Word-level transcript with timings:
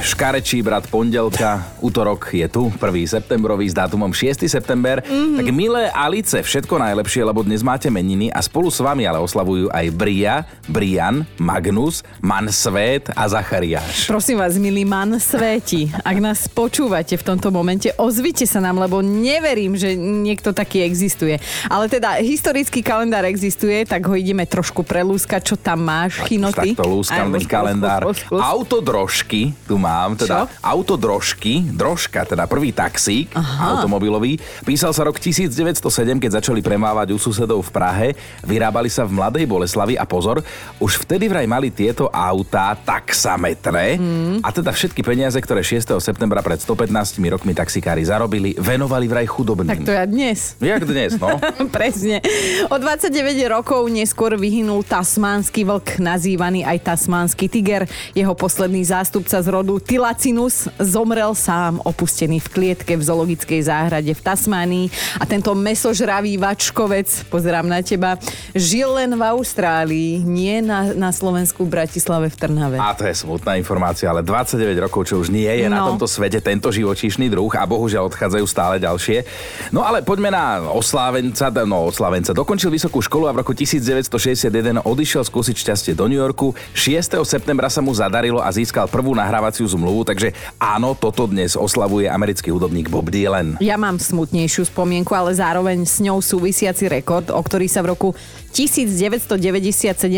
Škarečí 0.00 0.64
brat 0.64 0.88
pondelka, 0.88 1.60
útorok 1.84 2.32
je 2.32 2.48
tu, 2.48 2.72
1. 2.72 2.80
septembrový 3.04 3.68
s 3.68 3.76
dátumom 3.76 4.08
6. 4.08 4.48
september. 4.48 5.04
Mm-hmm. 5.04 5.36
Tak 5.36 5.46
milé 5.52 5.92
Alice, 5.92 6.40
všetko 6.40 6.80
najlepšie, 6.80 7.20
lebo 7.20 7.44
dnes 7.44 7.60
máte 7.60 7.92
meniny 7.92 8.32
a 8.32 8.40
spolu 8.40 8.72
s 8.72 8.80
vami 8.80 9.04
ale 9.04 9.20
oslavujú 9.20 9.68
aj 9.68 9.86
Bria, 9.92 10.48
Brian, 10.72 11.28
Magnus, 11.36 12.00
Mansvet 12.24 13.12
a 13.12 13.28
Zachariáš. 13.28 14.08
Prosím 14.08 14.40
vás, 14.40 14.56
milí 14.56 14.88
Mansvéti, 14.88 15.92
ak 15.92 16.16
nás 16.16 16.48
počúvate 16.48 17.20
v 17.20 17.36
tomto 17.36 17.52
momente, 17.52 17.92
ozvite 18.00 18.48
sa 18.48 18.64
nám, 18.64 18.80
lebo 18.80 19.04
neverím, 19.04 19.76
že 19.76 20.00
niekto 20.00 20.56
taký 20.56 20.80
existuje. 20.80 21.36
Ale 21.68 21.92
teda 21.92 22.24
historický 22.24 22.80
kalendár 22.80 23.28
existuje, 23.28 23.84
tak 23.84 24.08
ho 24.08 24.16
ideme 24.16 24.48
trošku 24.48 24.80
prelúskať, 24.80 25.44
čo 25.44 25.56
tam 25.60 25.84
máš, 25.84 26.24
chinoty. 26.24 26.72
Tak 26.72 26.80
to 26.80 26.88
lúskam 26.88 27.28
ten 27.36 27.44
kalendár. 27.60 28.08
Autodrožky, 28.32 29.52
tu 29.68 29.76
má 29.76 29.89
mám, 29.90 30.14
teda 30.14 30.46
Čo? 30.46 30.62
autodrožky, 30.62 31.66
drožka, 31.74 32.22
teda 32.22 32.46
prvý 32.46 32.70
taxík 32.70 33.34
Aha. 33.34 33.74
automobilový. 33.74 34.38
Písal 34.62 34.94
sa 34.94 35.02
rok 35.02 35.18
1907, 35.18 35.82
keď 36.22 36.30
začali 36.38 36.62
premávať 36.62 37.10
u 37.10 37.18
susedov 37.18 37.66
v 37.66 37.70
Prahe. 37.74 38.08
Vyrábali 38.46 38.86
sa 38.86 39.02
v 39.02 39.18
Mladej 39.18 39.44
Boleslavi 39.50 39.98
a 39.98 40.06
pozor, 40.06 40.46
už 40.78 41.02
vtedy 41.02 41.26
vraj 41.26 41.50
mali 41.50 41.74
tieto 41.74 42.06
autá 42.08 42.78
taxametre 42.78 43.98
mm. 43.98 44.46
a 44.46 44.48
teda 44.54 44.70
všetky 44.70 45.02
peniaze, 45.02 45.36
ktoré 45.42 45.66
6. 45.66 45.98
septembra 45.98 46.40
pred 46.40 46.62
115 46.62 47.18
rokmi 47.30 47.52
taxikári 47.52 48.06
zarobili, 48.06 48.54
venovali 48.54 49.06
vraj 49.10 49.26
chudobným. 49.26 49.82
Tak 49.82 49.88
to 49.88 49.94
ja 49.94 50.04
dnes. 50.06 50.54
Jak 50.62 50.86
dnes, 50.86 51.18
no? 51.18 51.34
Presne. 51.76 52.22
O 52.70 52.76
29 52.78 53.10
rokov 53.50 53.86
neskôr 53.90 54.38
vyhynul 54.38 54.86
tasmánsky 54.86 55.66
vlk, 55.66 55.98
nazývaný 55.98 56.62
aj 56.62 56.78
tasmánsky 56.86 57.50
tiger. 57.50 57.86
Jeho 58.14 58.34
posledný 58.36 58.82
zástupca 58.86 59.40
z 59.40 59.48
rodu 59.48 59.69
Tilacinus 59.78 60.66
zomrel 60.80 61.36
sám 61.36 61.78
opustený 61.84 62.40
v 62.40 62.48
klietke 62.48 62.96
v 62.96 63.02
zoologickej 63.04 63.60
záhrade 63.68 64.10
v 64.10 64.20
Tasmánii 64.24 64.86
a 65.20 65.28
tento 65.28 65.52
mesožravý 65.52 66.40
vačkovec, 66.40 67.28
pozerám 67.28 67.68
na 67.68 67.84
teba, 67.84 68.16
žil 68.56 68.88
len 68.96 69.12
v 69.14 69.22
Austrálii, 69.22 70.24
nie 70.24 70.64
na, 70.64 70.96
na 70.96 71.12
Slovensku 71.12 71.68
v 71.68 71.76
Bratislave 71.76 72.32
v 72.32 72.36
Trnave. 72.40 72.76
A 72.80 72.96
to 72.96 73.04
je 73.04 73.12
smutná 73.12 73.60
informácia, 73.60 74.08
ale 74.08 74.24
29 74.24 74.72
rokov, 74.80 75.12
čo 75.12 75.20
už 75.20 75.28
nie 75.28 75.50
je 75.50 75.68
no. 75.68 75.76
na 75.76 75.80
tomto 75.84 76.08
svete 76.08 76.40
tento 76.40 76.72
živočíšny 76.72 77.28
druh 77.28 77.52
a 77.52 77.68
bohužiaľ 77.68 78.08
odchádzajú 78.08 78.46
stále 78.48 78.80
ďalšie. 78.80 79.28
No 79.74 79.84
ale 79.84 80.00
poďme 80.00 80.32
na 80.32 80.64
oslávenca, 80.72 81.52
no 81.68 81.92
oslávenca. 81.92 82.32
Dokončil 82.32 82.72
vysokú 82.72 83.04
školu 83.04 83.28
a 83.28 83.34
v 83.36 83.44
roku 83.44 83.52
1961 83.52 84.80
odišiel 84.80 85.22
skúsiť 85.26 85.56
šťastie 85.60 85.92
do 85.92 86.08
New 86.08 86.16
Yorku. 86.16 86.56
6. 86.72 87.20
septembra 87.28 87.68
sa 87.68 87.84
mu 87.84 87.92
zadarilo 87.92 88.40
a 88.40 88.48
získal 88.48 88.88
prvú 88.88 89.12
nahrávaciu 89.12 89.59
zmluvu, 89.66 90.06
takže 90.06 90.32
áno, 90.56 90.94
toto 90.94 91.26
dnes 91.26 91.58
oslavuje 91.58 92.06
americký 92.06 92.54
hudobník 92.54 92.88
Bob 92.88 93.10
Dylan. 93.10 93.58
Ja 93.58 93.76
mám 93.80 93.98
smutnejšiu 93.98 94.68
spomienku, 94.68 95.12
ale 95.12 95.34
zároveň 95.34 95.84
s 95.84 95.98
ňou 96.00 96.22
súvisiaci 96.22 96.88
rekord, 96.88 97.28
o 97.32 97.40
ktorý 97.40 97.66
sa 97.66 97.82
v 97.82 97.92
roku 97.92 98.08
1997 98.50 99.36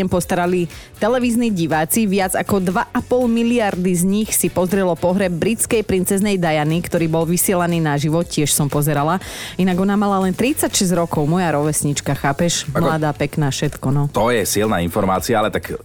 postarali 0.09 0.65
televízni 0.97 1.53
diváci. 1.53 2.09
Viac 2.09 2.33
ako 2.33 2.59
2,5 2.65 3.29
miliardy 3.29 3.93
z 3.93 4.03
nich 4.03 4.29
si 4.33 4.49
pozrelo 4.49 4.97
pohreb 4.97 5.31
britskej 5.31 5.85
princeznej 5.85 6.41
Diany, 6.41 6.81
ktorý 6.81 7.05
bol 7.07 7.25
vysielaný 7.29 7.77
na 7.77 7.93
život, 7.95 8.25
tiež 8.25 8.49
som 8.49 8.67
pozerala. 8.67 9.21
Inak 9.61 9.77
ona 9.77 9.93
mala 9.93 10.17
len 10.25 10.33
36 10.33 10.73
rokov, 10.97 11.29
moja 11.29 11.53
rovesnička, 11.53 12.17
chápeš? 12.17 12.65
Mladá, 12.73 13.13
pekná, 13.13 13.53
všetko, 13.53 13.87
no. 13.93 14.09
To 14.11 14.33
je 14.33 14.43
silná 14.49 14.81
informácia, 14.81 15.37
ale 15.37 15.53
tak 15.53 15.77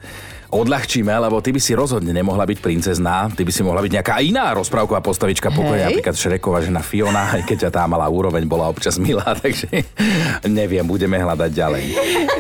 odľahčíme, 0.48 1.12
lebo 1.12 1.44
ty 1.44 1.52
by 1.52 1.60
si 1.60 1.76
rozhodne 1.76 2.12
nemohla 2.12 2.48
byť 2.48 2.58
princezná, 2.60 3.28
ty 3.32 3.44
by 3.44 3.52
si 3.52 3.60
mohla 3.60 3.84
byť 3.84 3.92
nejaká 4.00 4.14
iná 4.24 4.56
rozprávková 4.56 5.04
postavička, 5.04 5.52
pokojne 5.52 5.92
napríklad 5.92 6.16
Šreková 6.16 6.64
žena 6.64 6.80
Fiona, 6.80 7.36
aj 7.36 7.42
keď 7.44 7.68
tá 7.68 7.84
malá 7.84 8.08
úroveň 8.08 8.48
bola 8.48 8.72
občas 8.72 8.96
milá, 8.96 9.36
takže 9.44 9.84
neviem, 10.48 10.84
budeme 10.84 11.20
hľadať 11.20 11.50
ďalej. 11.52 11.84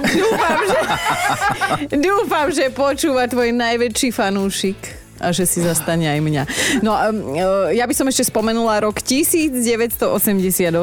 Dúfam, 0.08 0.60
že, 0.64 0.80
dúfam, 2.08 2.46
že 2.48 2.64
počúva 2.72 3.28
tvoj 3.28 3.52
najväčší 3.52 4.08
fanúšik 4.12 5.07
a 5.18 5.34
že 5.34 5.44
si 5.46 5.62
zastane 5.62 6.06
aj 6.06 6.20
mňa. 6.22 6.42
No 6.82 6.94
e, 6.94 7.76
ja 7.78 7.84
by 7.84 7.94
som 7.94 8.06
ešte 8.08 8.30
spomenula 8.30 8.82
rok 8.82 9.02
1988, 9.02 10.74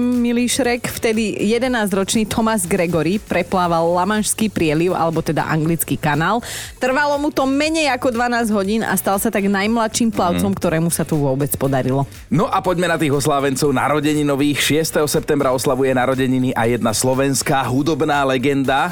milý 0.00 0.48
Šrek, 0.48 0.88
vtedy 0.88 1.36
11-ročný 1.36 2.24
Thomas 2.28 2.64
Gregory 2.64 3.20
preplával 3.20 3.92
Lamanšský 3.96 4.48
prieliv, 4.52 4.96
alebo 4.96 5.20
teda 5.20 5.46
anglický 5.48 5.96
kanál. 5.96 6.40
Trvalo 6.80 7.16
mu 7.20 7.28
to 7.30 7.44
menej 7.48 7.92
ako 7.92 8.12
12 8.12 8.50
hodín 8.56 8.80
a 8.82 8.96
stal 8.96 9.20
sa 9.20 9.28
tak 9.28 9.46
najmladším 9.46 10.10
plavcom, 10.12 10.52
mm. 10.52 10.58
ktorému 10.58 10.88
sa 10.88 11.04
tu 11.04 11.20
vôbec 11.20 11.52
podarilo. 11.56 12.08
No 12.32 12.48
a 12.48 12.58
poďme 12.64 12.88
na 12.88 12.96
tých 12.96 13.12
oslávencov 13.12 13.70
narodeninových. 13.70 14.84
6. 14.84 15.04
septembra 15.08 15.52
oslavuje 15.52 15.92
narodeniny 15.92 16.56
a 16.56 16.68
jedna 16.68 16.96
slovenská 16.96 17.62
hudobná 17.68 18.24
legenda. 18.24 18.88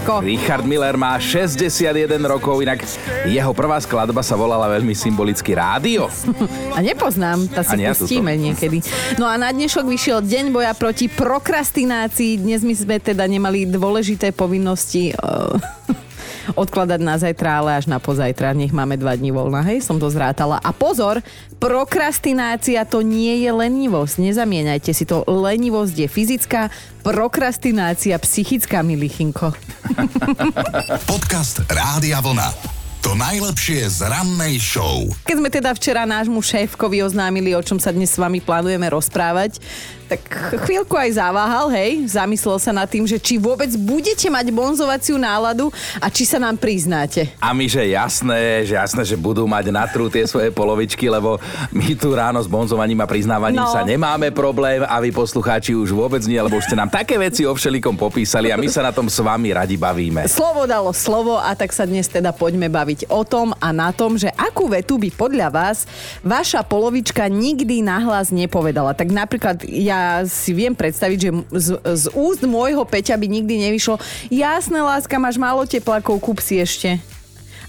A 0.00 0.24
Richard 0.24 0.64
Miller 0.64 0.96
má 0.96 1.20
61 1.20 2.16
rokov, 2.24 2.64
inak 2.64 2.80
jeho 3.28 3.52
prvá 3.52 3.76
skladba 3.84 4.24
sa 4.24 4.32
volala 4.32 4.64
veľmi 4.72 4.96
symbolicky 4.96 5.52
Rádio. 5.52 6.08
A 6.76 6.80
nepoznám, 6.80 7.44
tá 7.52 7.60
si 7.60 7.76
ja 7.76 7.92
pustíme 7.92 8.32
toto. 8.32 8.44
niekedy. 8.48 8.78
No 9.20 9.28
a 9.28 9.36
na 9.36 9.52
dnešok 9.52 9.84
vyšiel 9.84 10.24
Deň 10.24 10.56
boja 10.56 10.72
proti 10.72 11.12
prokrastinácii. 11.12 12.40
Dnes 12.40 12.64
my 12.64 12.72
sme 12.72 12.96
teda 12.96 13.28
nemali 13.28 13.68
dôležité 13.68 14.32
povinnosti. 14.32 15.12
Odkladať 16.56 17.00
na 17.02 17.16
zajtra, 17.20 17.62
ale 17.62 17.70
až 17.78 17.86
na 17.86 18.02
pozajtra. 18.02 18.56
Nech 18.56 18.74
máme 18.74 18.96
dva 18.96 19.14
dní 19.14 19.30
voľna, 19.30 19.62
hej, 19.66 19.84
som 19.84 20.00
to 20.00 20.10
zrátala. 20.10 20.58
A 20.62 20.70
pozor, 20.74 21.22
prokrastinácia 21.62 22.82
to 22.88 23.04
nie 23.04 23.44
je 23.44 23.50
lenivosť. 23.52 24.18
Nezamieňajte 24.18 24.90
si 24.90 25.04
to. 25.04 25.22
Lenivosť 25.28 26.06
je 26.06 26.08
fyzická, 26.08 26.72
prokrastinácia 27.06 28.16
psychická, 28.18 28.80
milichinko. 28.82 29.52
Podcast 31.10 31.62
Rádia 31.68 32.18
Vlna. 32.24 32.79
To 33.10 33.18
najlepšie 33.18 33.90
z 33.90 34.06
rannej 34.06 34.62
show. 34.62 35.02
Keď 35.26 35.36
sme 35.42 35.50
teda 35.50 35.74
včera 35.74 36.06
nášmu 36.06 36.38
šéfkovi 36.38 37.02
oznámili, 37.02 37.50
o 37.58 37.58
čom 37.58 37.82
sa 37.82 37.90
dnes 37.90 38.06
s 38.06 38.22
vami 38.22 38.38
plánujeme 38.38 38.86
rozprávať, 38.86 39.58
tak 40.10 40.26
chvíľku 40.66 40.98
aj 40.98 41.22
zaváhal, 41.22 41.70
hej, 41.70 42.10
zamyslel 42.10 42.58
sa 42.58 42.74
nad 42.74 42.90
tým, 42.90 43.06
že 43.06 43.22
či 43.22 43.38
vôbec 43.38 43.70
budete 43.78 44.26
mať 44.26 44.50
bonzovaciu 44.50 45.14
náladu 45.14 45.70
a 46.02 46.10
či 46.10 46.26
sa 46.26 46.42
nám 46.42 46.58
priznáte. 46.58 47.30
A 47.38 47.54
my, 47.54 47.70
že 47.70 47.86
jasné, 47.94 48.66
že 48.66 48.74
jasné, 48.74 49.06
že 49.06 49.14
budú 49.14 49.46
mať 49.46 49.70
na 49.70 49.86
trú 49.86 50.10
tie 50.10 50.26
svoje 50.26 50.50
polovičky, 50.50 51.06
lebo 51.06 51.38
my 51.70 51.94
tu 51.94 52.10
ráno 52.10 52.42
s 52.42 52.50
bonzovaním 52.50 52.98
a 52.98 53.06
priznávaním 53.06 53.62
no. 53.62 53.70
sa 53.70 53.86
nemáme 53.86 54.34
problém 54.34 54.82
a 54.82 54.98
vy 54.98 55.14
poslucháči 55.14 55.78
už 55.78 55.94
vôbec 55.94 56.26
nie, 56.26 56.42
lebo 56.42 56.58
už 56.58 56.66
ste 56.66 56.74
nám 56.74 56.90
také 56.90 57.14
veci 57.14 57.46
o 57.46 57.54
všelikom 57.54 57.94
popísali 57.94 58.50
a 58.50 58.58
my 58.58 58.66
sa 58.66 58.82
na 58.82 58.90
tom 58.90 59.06
s 59.06 59.22
vami 59.22 59.54
radi 59.54 59.78
bavíme. 59.78 60.26
Slovo 60.26 60.66
dalo 60.66 60.90
slovo 60.90 61.38
a 61.38 61.54
tak 61.54 61.70
sa 61.70 61.86
dnes 61.86 62.10
teda 62.10 62.34
poďme 62.34 62.66
baviť 62.66 62.99
o 63.08 63.22
tom 63.22 63.54
a 63.62 63.70
na 63.70 63.94
tom, 63.94 64.18
že 64.18 64.28
akú 64.34 64.68
vetu 64.68 64.98
by 64.98 65.08
podľa 65.14 65.48
vás 65.48 65.88
vaša 66.20 66.66
polovička 66.66 67.30
nikdy 67.30 67.80
nahlas 67.80 68.34
nepovedala. 68.34 68.92
Tak 68.92 69.14
napríklad 69.14 69.62
ja 69.64 70.26
si 70.26 70.50
viem 70.52 70.74
predstaviť, 70.74 71.18
že 71.20 71.30
z, 71.54 71.68
z 71.80 72.04
úst 72.12 72.42
môjho 72.42 72.82
Peťa 72.82 73.14
by 73.14 73.26
nikdy 73.30 73.70
nevyšlo 73.70 74.02
jasné, 74.32 74.82
láska, 74.82 75.20
máš 75.20 75.38
málo 75.38 75.62
teplákov, 75.68 76.18
kúp 76.18 76.42
si 76.42 76.58
ešte. 76.58 77.19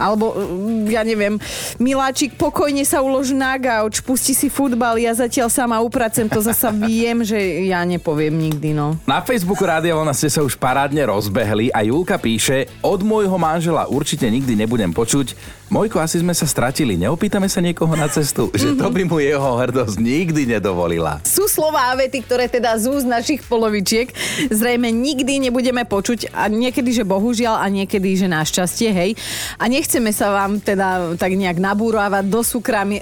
Alebo, 0.02 0.34
mm, 0.34 0.90
ja 0.90 1.06
neviem, 1.06 1.38
Miláčik, 1.78 2.34
pokojne 2.34 2.82
sa 2.82 3.06
ulož 3.06 3.38
na 3.38 3.54
gauč, 3.62 4.02
pusti 4.02 4.34
si 4.34 4.50
futbal, 4.50 4.98
ja 4.98 5.14
zatiaľ 5.14 5.54
sama 5.54 5.78
upracem, 5.78 6.26
to 6.26 6.42
zasa 6.42 6.74
viem, 6.74 7.22
že 7.22 7.38
ja 7.70 7.86
nepoviem 7.86 8.34
nikdy, 8.34 8.74
no. 8.74 8.98
Na 9.06 9.22
Facebooku 9.22 9.62
Rádia 9.62 9.94
Vlna 9.94 10.18
ste 10.18 10.34
sa 10.34 10.42
už 10.42 10.58
parádne 10.58 11.06
rozbehli 11.06 11.70
a 11.70 11.86
Julka 11.86 12.18
píše, 12.18 12.66
od 12.82 13.06
môjho 13.06 13.38
manžela 13.38 13.86
určite 13.86 14.26
nikdy 14.26 14.58
nebudem 14.58 14.90
počuť, 14.90 15.61
Mojko, 15.72 16.04
asi 16.04 16.20
sme 16.20 16.36
sa 16.36 16.44
stratili, 16.44 17.00
neopýtame 17.00 17.48
sa 17.48 17.64
niekoho 17.64 17.96
na 17.96 18.12
cestu, 18.12 18.52
že 18.52 18.76
to 18.76 18.92
by 18.92 19.08
mu 19.08 19.24
jeho 19.24 19.56
hrdosť 19.56 20.04
nikdy 20.04 20.44
nedovolila. 20.44 21.24
Sú 21.24 21.48
slová 21.48 21.88
a 21.88 21.96
vety, 21.96 22.28
ktoré 22.28 22.52
teda 22.52 22.76
z 22.76 22.92
úst 22.92 23.08
našich 23.08 23.40
polovičiek 23.48 24.12
zrejme 24.52 24.92
nikdy 24.92 25.48
nebudeme 25.48 25.88
počuť 25.88 26.36
a 26.36 26.52
niekedy, 26.52 26.92
že 26.92 27.08
bohužiaľ 27.08 27.64
a 27.64 27.72
niekedy, 27.72 28.20
že 28.20 28.28
našťastie, 28.28 28.92
hej. 28.92 29.12
A 29.56 29.72
nechceme 29.72 30.12
sa 30.12 30.36
vám 30.36 30.60
teda 30.60 31.16
tak 31.16 31.40
nejak 31.40 31.64
nabúrovať 31.64 32.28
do 32.28 32.44
súkramy. 32.44 33.00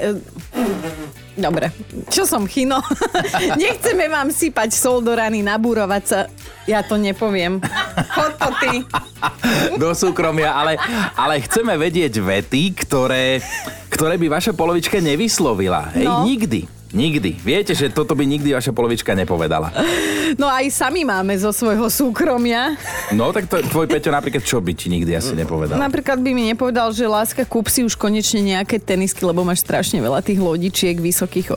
Dobre, 1.40 1.72
čo 2.12 2.28
som 2.28 2.44
chino? 2.44 2.84
Nechceme 3.62 4.12
vám 4.12 4.28
sypať 4.28 4.76
sol 4.76 5.00
do 5.00 5.16
rany, 5.16 5.40
nabúrovať 5.40 6.04
sa. 6.04 6.20
Ja 6.68 6.84
to 6.84 7.00
nepoviem. 7.00 7.64
Chod 8.14 8.36
to 8.36 8.50
ty. 8.60 8.74
Do 9.80 9.96
súkromia, 9.96 10.54
ale, 10.54 10.76
ale 11.16 11.40
chceme 11.48 11.80
vedieť 11.80 12.20
vety, 12.20 12.76
ktoré, 12.86 13.40
ktoré 13.88 14.20
by 14.20 14.28
vaša 14.28 14.52
polovička 14.52 15.00
nevyslovila. 15.00 15.96
Hej, 15.96 16.06
no. 16.06 16.28
nikdy. 16.28 16.79
Nikdy. 16.90 17.38
Viete, 17.46 17.78
že 17.78 17.94
toto 17.94 18.18
by 18.18 18.26
nikdy 18.26 18.50
vaša 18.50 18.74
polovička 18.74 19.14
nepovedala. 19.14 19.70
No 20.42 20.50
aj 20.50 20.74
sami 20.74 21.06
máme 21.06 21.38
zo 21.38 21.54
svojho 21.54 21.86
súkromia. 21.90 22.74
No 23.14 23.30
tak 23.30 23.46
to, 23.46 23.62
tvoj 23.62 23.86
Peťo 23.86 24.10
napríklad 24.10 24.42
čo 24.42 24.58
by 24.58 24.74
ti 24.74 24.90
nikdy 24.90 25.14
asi 25.14 25.38
nepovedal? 25.38 25.78
Napríklad 25.78 26.18
by 26.18 26.32
mi 26.34 26.50
nepovedal, 26.50 26.90
že 26.90 27.06
láska, 27.06 27.46
kúp 27.46 27.70
si 27.70 27.86
už 27.86 27.94
konečne 27.94 28.42
nejaké 28.42 28.82
tenisky, 28.82 29.22
lebo 29.22 29.46
máš 29.46 29.62
strašne 29.62 30.02
veľa 30.02 30.26
tých 30.26 30.42
lodičiek, 30.42 30.98
vysokých 30.98 31.54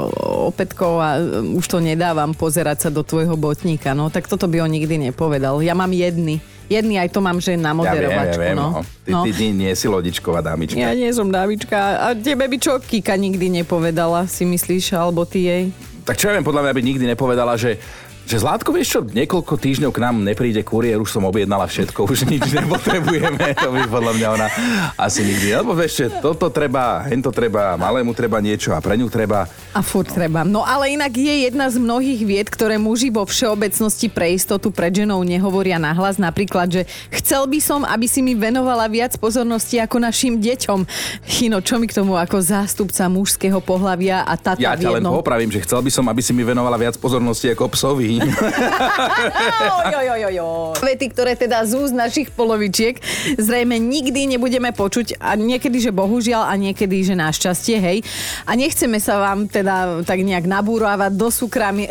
opätkov 0.53 1.01
a 1.01 1.17
um, 1.17 1.57
už 1.57 1.65
to 1.65 1.81
nedávam 1.81 2.37
pozerať 2.37 2.89
sa 2.89 2.91
do 2.93 3.01
tvojho 3.01 3.37
botníka. 3.37 3.97
No 3.97 4.13
tak 4.13 4.29
toto 4.29 4.45
by 4.49 4.69
on 4.69 4.73
nikdy 4.73 5.01
nepovedal. 5.01 5.65
Ja 5.65 5.73
mám 5.73 5.97
jedny 5.97 6.45
jedný 6.73 6.97
aj 6.97 7.09
to 7.13 7.21
mám, 7.21 7.37
že 7.39 7.61
na 7.61 7.77
moderovačku. 7.77 8.41
Ja 8.41 8.53
viem, 8.53 8.57
ja 8.57 8.57
viem, 8.57 8.57
no. 8.57 8.69
no. 8.73 8.81
Ty, 9.05 9.11
no. 9.13 9.23
ty, 9.29 9.31
ty 9.37 9.47
nie 9.53 9.73
si 9.77 9.87
lodičková 9.87 10.41
dámička. 10.41 10.81
Ja 10.81 10.97
nie 10.97 11.13
som 11.13 11.29
dámička. 11.29 11.79
A 12.01 12.17
tebe 12.17 12.49
by 12.49 12.57
čo 12.57 12.81
Kika 12.81 13.15
nikdy 13.15 13.53
nepovedala, 13.63 14.25
si 14.25 14.49
myslíš, 14.49 14.97
alebo 14.97 15.29
ty 15.29 15.47
jej? 15.47 15.65
Tak 16.03 16.19
čo 16.19 16.33
ja 16.33 16.35
viem, 16.35 16.43
podľa 16.43 16.67
mňa 16.67 16.73
by 16.75 16.83
nikdy 16.83 17.05
nepovedala, 17.15 17.55
že 17.55 17.79
že 18.23 18.41
Zlátko, 18.41 18.73
vieš 18.73 18.89
čo, 18.97 19.01
niekoľko 19.05 19.55
týždňov 19.61 19.93
k 19.93 20.03
nám 20.03 20.23
nepríde 20.25 20.63
kuriér, 20.65 21.03
už 21.03 21.11
som 21.13 21.27
objednala 21.29 21.69
všetko, 21.69 22.07
už 22.09 22.25
nič 22.31 22.49
nepotrebujeme, 22.55 23.53
to 23.59 23.69
by 23.69 23.83
podľa 23.91 24.13
mňa 24.17 24.29
ona 24.33 24.49
asi 24.97 25.21
nikdy. 25.27 25.53
Lebo 25.59 25.77
vieš, 25.77 26.09
toto 26.23 26.49
treba, 26.49 27.05
hento 27.11 27.29
treba, 27.29 27.77
malému 27.77 28.15
treba 28.17 28.41
niečo 28.41 28.73
a 28.73 28.81
pre 28.81 28.97
ňu 28.97 29.13
treba. 29.13 29.51
A 29.77 29.81
furt 29.85 30.09
treba. 30.09 30.47
No 30.47 30.65
ale 30.65 30.95
inak 30.95 31.13
je 31.13 31.51
jedna 31.51 31.69
z 31.69 31.77
mnohých 31.77 32.21
vied, 32.25 32.49
ktoré 32.49 32.81
muži 32.81 33.13
vo 33.13 33.29
všeobecnosti 33.29 34.09
pre 34.09 34.33
istotu 34.33 34.73
pred 34.73 34.95
ženou 34.95 35.21
nehovoria 35.27 35.77
nahlas. 35.77 36.17
Napríklad, 36.17 36.73
že 36.73 36.83
chcel 37.13 37.45
by 37.51 37.59
som, 37.61 37.85
aby 37.85 38.07
si 38.09 38.25
mi 38.25 38.33
venovala 38.33 38.89
viac 38.89 39.19
pozornosti 39.21 39.77
ako 39.77 40.01
našim 40.01 40.41
deťom. 40.41 40.87
Chino, 41.29 41.61
čo 41.61 41.77
mi 41.77 41.91
k 41.91 42.01
tomu 42.01 42.17
ako 42.17 42.41
zástupca 42.41 43.11
mužského 43.13 43.61
pohľavia 43.61 44.25
a 44.25 44.35
tata 44.41 44.63
Ja 44.63 44.79
ťa 44.79 45.01
len 45.01 45.05
popravím, 45.05 45.53
že 45.53 45.61
chcel 45.65 45.85
by 45.85 45.91
som, 45.93 46.09
aby 46.09 46.23
si 46.25 46.33
mi 46.33 46.47
venovala 46.47 46.81
viac 46.81 46.97
pozornosti 46.97 47.53
ako 47.53 47.69
psovi. 47.77 48.22
Vety, 50.83 51.07
ktoré 51.13 51.39
teda 51.39 51.63
z 51.67 51.73
úst 51.79 51.95
našich 51.95 52.31
polovičiek 52.33 52.99
zrejme 53.39 53.79
nikdy 53.79 54.37
nebudeme 54.37 54.73
počuť 54.75 55.19
a 55.19 55.39
niekedy, 55.39 55.79
že 55.79 55.95
bohužiaľ 55.95 56.49
a 56.49 56.55
niekedy, 56.59 57.05
že 57.07 57.19
našťastie, 57.19 57.77
hej. 57.79 57.99
A 58.47 58.55
nechceme 58.59 58.99
sa 58.99 59.21
vám 59.21 59.51
teda 59.51 60.03
tak 60.07 60.23
nejak 60.23 60.47
nabúrovať 60.47 61.13
do 61.15 61.29
súkrami. 61.31 61.87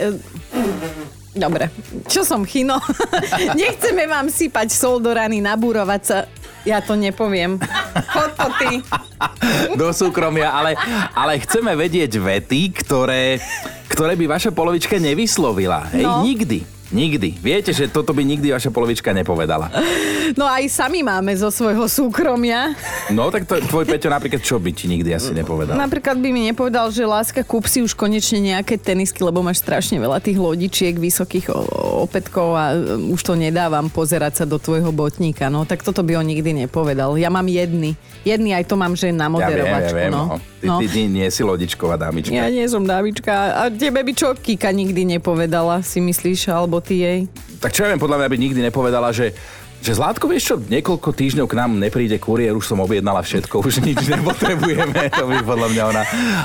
Dobre, 1.31 1.71
čo 2.11 2.27
som 2.27 2.43
chino? 2.43 2.75
Nechceme 3.55 4.03
vám 4.03 4.27
sypať 4.27 4.67
sol 4.67 4.99
do 4.99 5.15
rany, 5.15 5.39
nabúrovať 5.39 6.01
sa. 6.03 6.17
Ja 6.61 6.77
to 6.81 6.93
nepoviem. 6.93 7.57
Chod 8.13 8.31
to 8.37 8.47
ty. 8.61 8.71
Do 9.79 9.89
súkromia, 9.93 10.53
ale, 10.53 10.77
ale 11.17 11.41
chceme 11.41 11.73
vedieť 11.73 12.21
vety, 12.21 12.73
ktoré 12.85 13.41
ktoré 13.91 14.15
by 14.15 14.25
vaša 14.39 14.55
polovička 14.55 14.95
nevyslovila. 14.97 15.91
Hej, 15.91 16.07
no. 16.07 16.23
nikdy. 16.23 16.80
Nikdy. 16.91 17.39
Viete, 17.39 17.71
že 17.71 17.87
toto 17.87 18.11
by 18.11 18.19
nikdy 18.23 18.51
vaša 18.51 18.67
polovička 18.69 19.15
nepovedala. 19.15 19.71
No 20.31 20.47
aj 20.47 20.63
sami 20.71 21.03
máme 21.03 21.35
zo 21.35 21.51
svojho 21.51 21.91
súkromia. 21.91 22.71
No 23.11 23.27
tak 23.31 23.43
to, 23.47 23.59
tvoj 23.59 23.83
Peťo 23.83 24.07
napríklad 24.07 24.39
čo 24.39 24.59
by 24.59 24.71
ti 24.71 24.87
nikdy 24.87 25.11
asi 25.11 25.35
nepovedal? 25.35 25.75
Napríklad 25.75 26.15
by 26.19 26.29
mi 26.31 26.47
nepovedal, 26.47 26.87
že 26.87 27.03
láska, 27.03 27.43
kúp 27.43 27.67
si 27.67 27.83
už 27.83 27.95
konečne 27.95 28.39
nejaké 28.39 28.79
tenisky, 28.79 29.23
lebo 29.23 29.43
máš 29.43 29.59
strašne 29.59 29.99
veľa 29.99 30.23
tých 30.23 30.39
lodičiek, 30.39 30.95
vysokých 30.95 31.51
opätkov 31.99 32.55
a 32.55 32.75
um, 32.75 33.11
už 33.11 33.23
to 33.27 33.33
nedávam 33.35 33.91
pozerať 33.91 34.43
sa 34.43 34.45
do 34.47 34.55
tvojho 34.55 34.95
botníka. 34.95 35.51
No 35.51 35.67
tak 35.67 35.83
toto 35.83 35.99
by 35.99 36.19
on 36.19 36.27
nikdy 36.27 36.63
nepovedal. 36.63 37.19
Ja 37.19 37.27
mám 37.27 37.47
jedny. 37.47 37.99
Jedny 38.23 38.55
aj 38.55 38.71
to 38.71 38.75
mám, 38.79 38.95
že 38.95 39.11
na 39.11 39.27
moderovačku. 39.27 39.95
Ja 39.95 40.07
viem, 40.07 40.11
ja 40.11 40.11
viem, 40.11 40.15
no. 40.15 40.23
no. 40.35 40.50
Ty, 40.61 40.67
no. 40.69 40.77
ty, 40.77 40.85
ty 40.85 41.09
nie 41.09 41.25
si 41.33 41.41
lodičková 41.41 41.97
dámička. 41.97 42.29
Ja 42.29 42.45
nie 42.45 42.61
som 42.69 42.85
dámička. 42.85 43.33
A 43.57 43.73
tebe 43.73 44.05
by 44.05 44.13
čo 44.13 44.37
Kika 44.37 44.69
nikdy 44.69 45.17
nepovedala, 45.17 45.81
si 45.81 45.97
myslíš, 45.97 46.53
alebo 46.53 46.77
ty 46.77 47.01
jej? 47.01 47.19
Tak 47.57 47.73
čo 47.73 47.81
ja 47.81 47.89
viem, 47.89 47.97
podľa 47.97 48.21
mňa 48.21 48.29
by 48.29 48.37
nikdy 48.37 48.59
nepovedala, 48.69 49.09
že 49.09 49.33
že 49.81 49.97
Zlátko, 49.97 50.29
vieš 50.29 50.53
čo, 50.53 50.55
niekoľko 50.61 51.09
týždňov 51.09 51.49
k 51.49 51.57
nám 51.57 51.73
nepríde 51.81 52.21
kuriér, 52.21 52.53
už 52.53 52.69
som 52.69 52.77
objednala 52.85 53.25
všetko, 53.25 53.65
už 53.65 53.81
nič 53.81 54.05
nepotrebujeme, 54.13 55.09
to 55.09 55.25
by 55.25 55.41
podľa 55.41 55.67
mňa 55.73 55.83
ona 55.89 56.03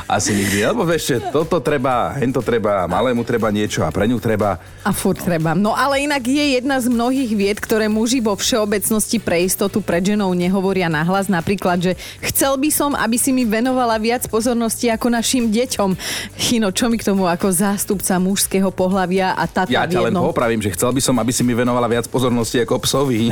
asi 0.09 0.33
nikdy. 0.33 0.65
Lebo 0.65 0.89
vieš, 0.89 1.13
že 1.13 1.17
toto 1.29 1.61
treba, 1.61 2.17
hento 2.17 2.41
treba, 2.41 2.89
malému 2.89 3.21
treba 3.29 3.53
niečo 3.53 3.85
a 3.85 3.93
pre 3.93 4.09
ňu 4.09 4.17
treba. 4.17 4.57
A 4.81 4.91
furt 4.97 5.21
treba. 5.21 5.53
No 5.53 5.77
ale 5.77 6.01
inak 6.09 6.25
je 6.25 6.57
jedna 6.57 6.81
z 6.81 6.89
mnohých 6.89 7.33
vied, 7.37 7.59
ktoré 7.61 7.93
muži 7.93 8.25
vo 8.25 8.33
všeobecnosti 8.33 9.21
pre 9.21 9.45
istotu 9.45 9.85
pred 9.85 10.01
ženou 10.01 10.33
nehovoria 10.33 10.89
nahlas. 10.89 11.29
Napríklad, 11.29 11.85
že 11.85 11.93
chcel 12.33 12.57
by 12.57 12.73
som, 12.73 12.97
aby 12.97 13.21
si 13.21 13.37
mi 13.37 13.45
venovala 13.45 14.01
viac 14.01 14.25
pozornosti 14.33 14.89
ako 14.89 15.13
našim 15.13 15.53
deťom. 15.53 15.93
Chino, 16.41 16.73
čo 16.73 16.89
mi 16.89 16.97
k 16.97 17.05
tomu 17.05 17.29
ako 17.29 17.53
zástupca 17.53 18.17
mužského 18.17 18.73
pohľavia 18.73 19.37
a 19.37 19.45
tata 19.45 19.69
Ja 19.69 19.85
ťa 19.85 20.09
len 20.09 20.17
popravím, 20.17 20.65
že 20.65 20.73
chcel 20.73 20.89
by 20.97 21.05
som, 21.05 21.21
aby 21.21 21.37
si 21.37 21.45
mi 21.45 21.53
venovala 21.53 21.85
viac 21.85 22.09
pozornosti 22.09 22.65
ako 22.65 22.81
psovi. 22.81 23.26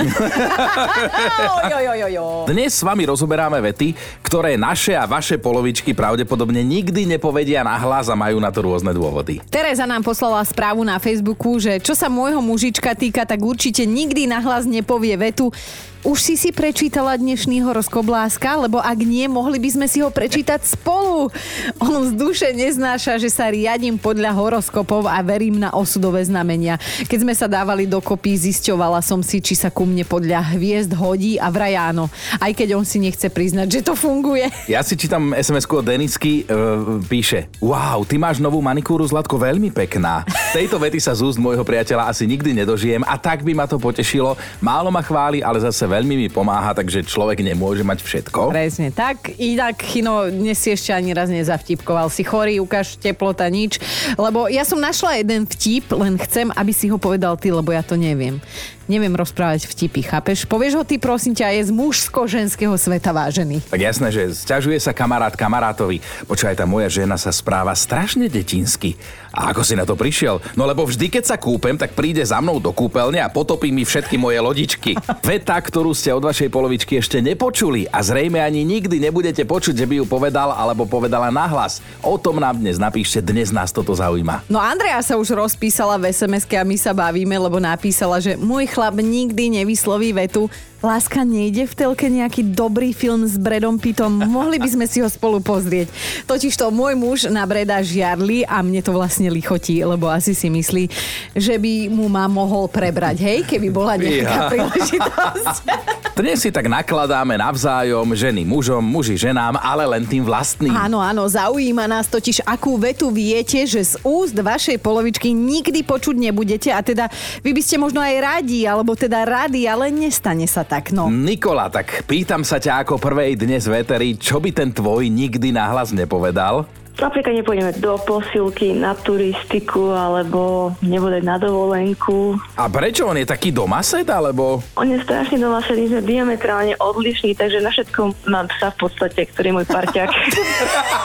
Dnes 2.48 2.70
s 2.74 2.82
vami 2.82 3.04
rozoberáme 3.06 3.58
vety, 3.60 3.94
ktoré 4.24 4.58
naše 4.58 4.96
a 4.96 5.06
vaše 5.06 5.38
polovičky 5.38 5.94
pravdepodobne 5.94 6.62
nikdy 6.64 7.06
nepovedia 7.06 7.62
na 7.62 7.78
hlas 7.78 8.10
a 8.10 8.16
majú 8.18 8.42
na 8.42 8.50
to 8.50 8.60
rôzne 8.64 8.90
dôvody. 8.90 9.40
Tereza 9.48 9.86
nám 9.86 10.02
poslala 10.02 10.42
správu 10.42 10.82
na 10.82 10.98
Facebooku, 10.98 11.56
že 11.62 11.78
čo 11.78 11.94
sa 11.96 12.10
môjho 12.10 12.42
mužička 12.42 12.92
týka, 12.96 13.24
tak 13.24 13.40
určite 13.42 13.86
nikdy 13.86 14.26
na 14.26 14.42
hlas 14.42 14.66
nepovie 14.66 15.14
vetu 15.16 15.54
už 16.04 16.20
si 16.20 16.34
si 16.36 16.52
prečítala 16.52 17.16
dnešný 17.16 17.64
horoskop 17.64 18.04
láska? 18.04 18.60
Lebo 18.60 18.76
ak 18.76 19.00
nie, 19.00 19.24
mohli 19.24 19.56
by 19.56 19.70
sme 19.72 19.86
si 19.88 20.04
ho 20.04 20.12
prečítať 20.12 20.60
spolu. 20.60 21.32
On 21.80 22.04
z 22.04 22.12
duše 22.12 22.52
neznáša, 22.52 23.16
že 23.16 23.32
sa 23.32 23.48
riadím 23.48 23.96
podľa 23.96 24.36
horoskopov 24.36 25.08
a 25.08 25.24
verím 25.24 25.56
na 25.56 25.72
osudové 25.72 26.20
znamenia. 26.20 26.76
Keď 27.08 27.18
sme 27.24 27.32
sa 27.32 27.48
dávali 27.48 27.88
dokopy, 27.88 28.36
zisťovala 28.36 29.00
som 29.00 29.24
si, 29.24 29.40
či 29.40 29.56
sa 29.56 29.72
ku 29.72 29.88
mne 29.88 30.04
podľa 30.04 30.44
hviezd 30.52 30.92
hodí 30.92 31.40
a 31.40 31.48
vraj 31.48 31.72
áno. 31.72 32.12
Aj 32.36 32.52
keď 32.52 32.76
on 32.76 32.84
si 32.84 33.00
nechce 33.00 33.32
priznať, 33.32 33.80
že 33.80 33.80
to 33.80 33.96
funguje. 33.96 34.44
Ja 34.68 34.84
si 34.84 35.00
čítam 35.00 35.32
sms 35.32 35.64
od 35.72 35.88
Denisky, 35.88 36.44
e, 36.44 37.00
píše 37.08 37.48
Wow, 37.64 38.04
ty 38.04 38.20
máš 38.20 38.44
novú 38.44 38.60
manikúru, 38.60 39.08
Zlatko, 39.08 39.40
veľmi 39.40 39.72
pekná. 39.72 40.28
Tejto 40.52 40.76
vety 40.76 41.00
sa 41.00 41.16
z 41.16 41.24
úst 41.24 41.40
môjho 41.40 41.64
priateľa 41.64 42.12
asi 42.12 42.28
nikdy 42.28 42.52
nedožijem 42.52 43.00
a 43.08 43.16
tak 43.16 43.40
by 43.40 43.56
ma 43.56 43.64
to 43.64 43.80
potešilo. 43.80 44.36
Málo 44.60 44.92
ma 44.92 45.00
chváli, 45.00 45.40
ale 45.40 45.64
zase 45.64 45.93
veľmi 45.94 46.14
mi 46.18 46.28
pomáha, 46.28 46.74
takže 46.74 47.06
človek 47.06 47.46
nemôže 47.46 47.86
mať 47.86 48.02
všetko. 48.02 48.50
Presne 48.50 48.90
tak. 48.90 49.38
Inak, 49.38 49.78
Chino, 49.78 50.26
dnes 50.26 50.58
si 50.58 50.74
ešte 50.74 50.90
ani 50.90 51.14
raz 51.14 51.30
nezavtipkoval. 51.30 52.10
Si 52.10 52.26
chorý, 52.26 52.58
ukáž 52.58 52.98
teplota, 52.98 53.46
nič. 53.46 53.78
Lebo 54.18 54.50
ja 54.50 54.66
som 54.66 54.82
našla 54.82 55.22
jeden 55.22 55.46
vtip, 55.46 55.94
len 55.94 56.18
chcem, 56.18 56.50
aby 56.50 56.72
si 56.74 56.90
ho 56.90 56.98
povedal 56.98 57.38
ty, 57.38 57.54
lebo 57.54 57.70
ja 57.70 57.86
to 57.86 57.94
neviem 57.94 58.42
neviem 58.86 59.12
rozprávať 59.12 59.66
vtipy, 59.70 60.04
chápeš? 60.04 60.44
Povieš 60.44 60.80
ho 60.80 60.84
ty, 60.84 61.00
prosím 61.00 61.32
ťa, 61.32 61.54
je 61.60 61.62
z 61.68 61.72
mužsko-ženského 61.72 62.74
sveta 62.76 63.10
vážený. 63.14 63.64
Tak 63.68 63.80
jasné, 63.80 64.08
že 64.12 64.22
sťažuje 64.34 64.78
sa 64.80 64.92
kamarát 64.92 65.32
kamarátovi. 65.32 66.02
Počúvaj, 66.28 66.58
tá 66.58 66.66
moja 66.68 66.90
žena 66.90 67.16
sa 67.16 67.32
správa 67.32 67.72
strašne 67.72 68.28
detinsky. 68.28 68.96
A 69.34 69.50
ako 69.50 69.66
si 69.66 69.74
na 69.74 69.82
to 69.82 69.98
prišiel? 69.98 70.38
No 70.54 70.62
lebo 70.62 70.86
vždy, 70.86 71.10
keď 71.10 71.34
sa 71.34 71.36
kúpem, 71.36 71.74
tak 71.74 71.98
príde 71.98 72.22
za 72.22 72.38
mnou 72.38 72.62
do 72.62 72.70
kúpeľne 72.70 73.18
a 73.18 73.26
potopí 73.26 73.74
mi 73.74 73.82
všetky 73.82 74.14
moje 74.14 74.38
lodičky. 74.38 74.94
Veta, 75.26 75.58
ktorú 75.58 75.90
ste 75.90 76.14
od 76.14 76.22
vašej 76.22 76.54
polovičky 76.54 77.02
ešte 77.02 77.18
nepočuli 77.18 77.90
a 77.90 77.98
zrejme 77.98 78.38
ani 78.38 78.62
nikdy 78.62 79.02
nebudete 79.02 79.42
počuť, 79.42 79.74
že 79.74 79.86
by 79.90 79.94
ju 79.98 80.06
povedal 80.06 80.54
alebo 80.54 80.86
povedala 80.86 81.34
nahlas. 81.34 81.82
O 81.98 82.14
tom 82.14 82.38
nám 82.38 82.62
dnes 82.62 82.78
napíšte, 82.78 83.18
dnes 83.18 83.50
nás 83.50 83.74
toto 83.74 83.90
zaujíma. 83.90 84.46
No 84.46 84.62
Andrea 84.62 85.02
sa 85.02 85.18
už 85.18 85.34
rozpísala 85.34 85.98
v 85.98 86.14
sms 86.14 86.46
a 86.54 86.62
my 86.62 86.76
sa 86.78 86.94
bavíme, 86.94 87.34
lebo 87.34 87.58
napísala, 87.58 88.22
že 88.22 88.38
môj 88.38 88.70
chlap 88.74 88.98
nikdy 88.98 89.62
nevysloví 89.62 90.12
vetu 90.12 90.50
Láska, 90.84 91.24
nejde 91.24 91.64
v 91.64 91.72
telke 91.72 92.12
nejaký 92.12 92.44
dobrý 92.52 92.92
film 92.92 93.24
s 93.24 93.40
Bredom 93.40 93.80
Pittom? 93.80 94.20
Mohli 94.20 94.60
by 94.60 94.68
sme 94.68 94.84
si 94.84 95.00
ho 95.00 95.08
spolu 95.08 95.40
pozrieť. 95.40 95.88
Totiž 96.28 96.52
to 96.60 96.68
môj 96.68 96.92
muž 96.92 97.24
na 97.32 97.40
Breda 97.48 97.80
žiarli 97.80 98.44
a 98.44 98.60
mne 98.60 98.84
to 98.84 98.92
vlastne 98.92 99.32
lichotí, 99.32 99.80
lebo 99.80 100.12
asi 100.12 100.36
si 100.36 100.52
myslí, 100.52 100.84
že 101.32 101.56
by 101.56 101.88
mu 101.88 102.12
ma 102.12 102.28
mohol 102.28 102.68
prebrať, 102.68 103.16
hej, 103.24 103.48
keby 103.48 103.72
bola 103.72 103.96
nejaká 103.96 104.52
príležitosť. 104.52 105.56
Dnes 106.20 106.46
si 106.46 106.54
tak 106.54 106.70
nakladáme 106.70 107.34
navzájom, 107.34 108.14
ženy 108.14 108.46
mužom, 108.46 108.84
muži 108.84 109.18
ženám, 109.18 109.58
ale 109.58 109.82
len 109.88 110.04
tým 110.06 110.22
vlastným. 110.22 110.70
Áno, 110.70 111.02
áno, 111.02 111.26
zaujíma 111.26 111.90
nás 111.90 112.06
totiž, 112.06 112.44
akú 112.46 112.78
vetu 112.78 113.10
viete, 113.10 113.64
že 113.66 113.82
z 113.82 113.94
úst 114.06 114.36
vašej 114.36 114.78
polovičky 114.78 115.32
nikdy 115.34 115.82
počuť 115.82 116.14
nebudete 116.14 116.70
a 116.70 116.84
teda 116.84 117.10
vy 117.42 117.50
by 117.50 117.62
ste 117.64 117.82
možno 117.82 117.98
aj 117.98 118.14
radi, 118.20 118.62
alebo 118.62 118.94
teda 118.94 119.26
radi, 119.26 119.66
ale 119.66 119.90
nestane 119.90 120.46
sa 120.46 120.62
tak 120.62 120.73
tak 120.74 120.90
no. 120.90 121.06
Nikola, 121.06 121.70
tak 121.70 122.02
pýtam 122.02 122.42
sa 122.42 122.58
ťa 122.58 122.82
ako 122.82 122.98
prvej 122.98 123.38
dnes 123.38 123.62
veteri, 123.70 124.18
čo 124.18 124.42
by 124.42 124.50
ten 124.50 124.74
tvoj 124.74 125.06
nikdy 125.06 125.54
nahlas 125.54 125.94
nepovedal? 125.94 126.66
Napríklad 126.94 127.42
nepôjdeme 127.42 127.72
do 127.82 127.98
posilky, 128.06 128.70
na 128.70 128.94
turistiku, 128.94 129.90
alebo 129.90 130.70
nebudem 130.78 131.26
na 131.26 131.42
dovolenku. 131.42 132.38
A 132.54 132.70
prečo 132.70 133.10
on 133.10 133.18
je 133.18 133.26
taký 133.26 133.50
domased, 133.50 134.06
alebo? 134.06 134.62
On 134.78 134.86
je 134.86 135.02
strašne 135.02 135.42
domased, 135.42 135.74
my 135.74 135.90
sme 135.90 136.02
diametrálne 136.06 136.78
odlišní, 136.78 137.34
takže 137.34 137.58
na 137.66 137.74
všetko 137.74 138.30
mám 138.30 138.46
psa 138.46 138.70
v 138.70 138.86
podstate, 138.86 139.26
ktorý 139.26 139.46
je 139.50 139.56
môj 139.58 139.66
parťák. 139.66 140.10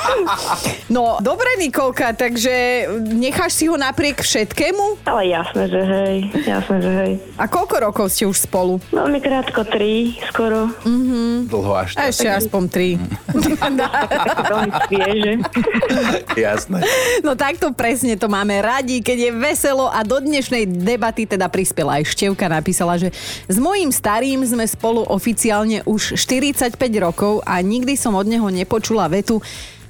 no, 0.96 1.18
dobre 1.26 1.58
Nikolka, 1.58 2.14
takže 2.14 2.86
necháš 3.10 3.58
si 3.58 3.66
ho 3.66 3.74
napriek 3.74 4.22
všetkému? 4.22 5.10
Ale 5.10 5.34
jasné, 5.34 5.74
že 5.74 5.82
hej, 5.82 6.16
jasné, 6.46 6.78
že 6.86 6.92
hej. 7.02 7.12
A 7.42 7.50
koľko 7.50 7.76
rokov 7.82 8.14
ste 8.14 8.30
už 8.30 8.46
spolu? 8.46 8.78
Veľmi 8.94 9.18
krátko, 9.26 9.66
tri 9.66 10.22
skoro. 10.30 10.70
Mm-hmm. 10.86 11.50
Dlho 11.50 11.74
až. 11.74 11.98
Ešte 11.98 12.30
aspoň 12.30 12.62
tri. 12.70 12.90
Veľmi 14.54 14.72
svieže. 14.86 15.34
Jasné. 16.38 16.84
No 17.26 17.36
takto 17.36 17.72
presne 17.74 18.16
to 18.16 18.28
máme 18.32 18.60
radi, 18.62 19.00
keď 19.00 19.18
je 19.18 19.32
veselo 19.36 19.88
a 19.90 20.04
do 20.04 20.20
dnešnej 20.20 20.68
debaty 20.68 21.26
teda 21.26 21.48
prispela 21.48 22.00
aj 22.00 22.14
Števka, 22.16 22.48
napísala, 22.48 23.00
že 23.00 23.10
s 23.48 23.58
mojím 23.58 23.90
starým 23.90 24.42
sme 24.46 24.66
spolu 24.68 25.04
oficiálne 25.08 25.84
už 25.88 26.20
45 26.20 26.76
rokov 27.00 27.42
a 27.44 27.60
nikdy 27.64 27.96
som 27.96 28.16
od 28.16 28.28
neho 28.28 28.48
nepočula 28.48 29.10
vetu, 29.10 29.42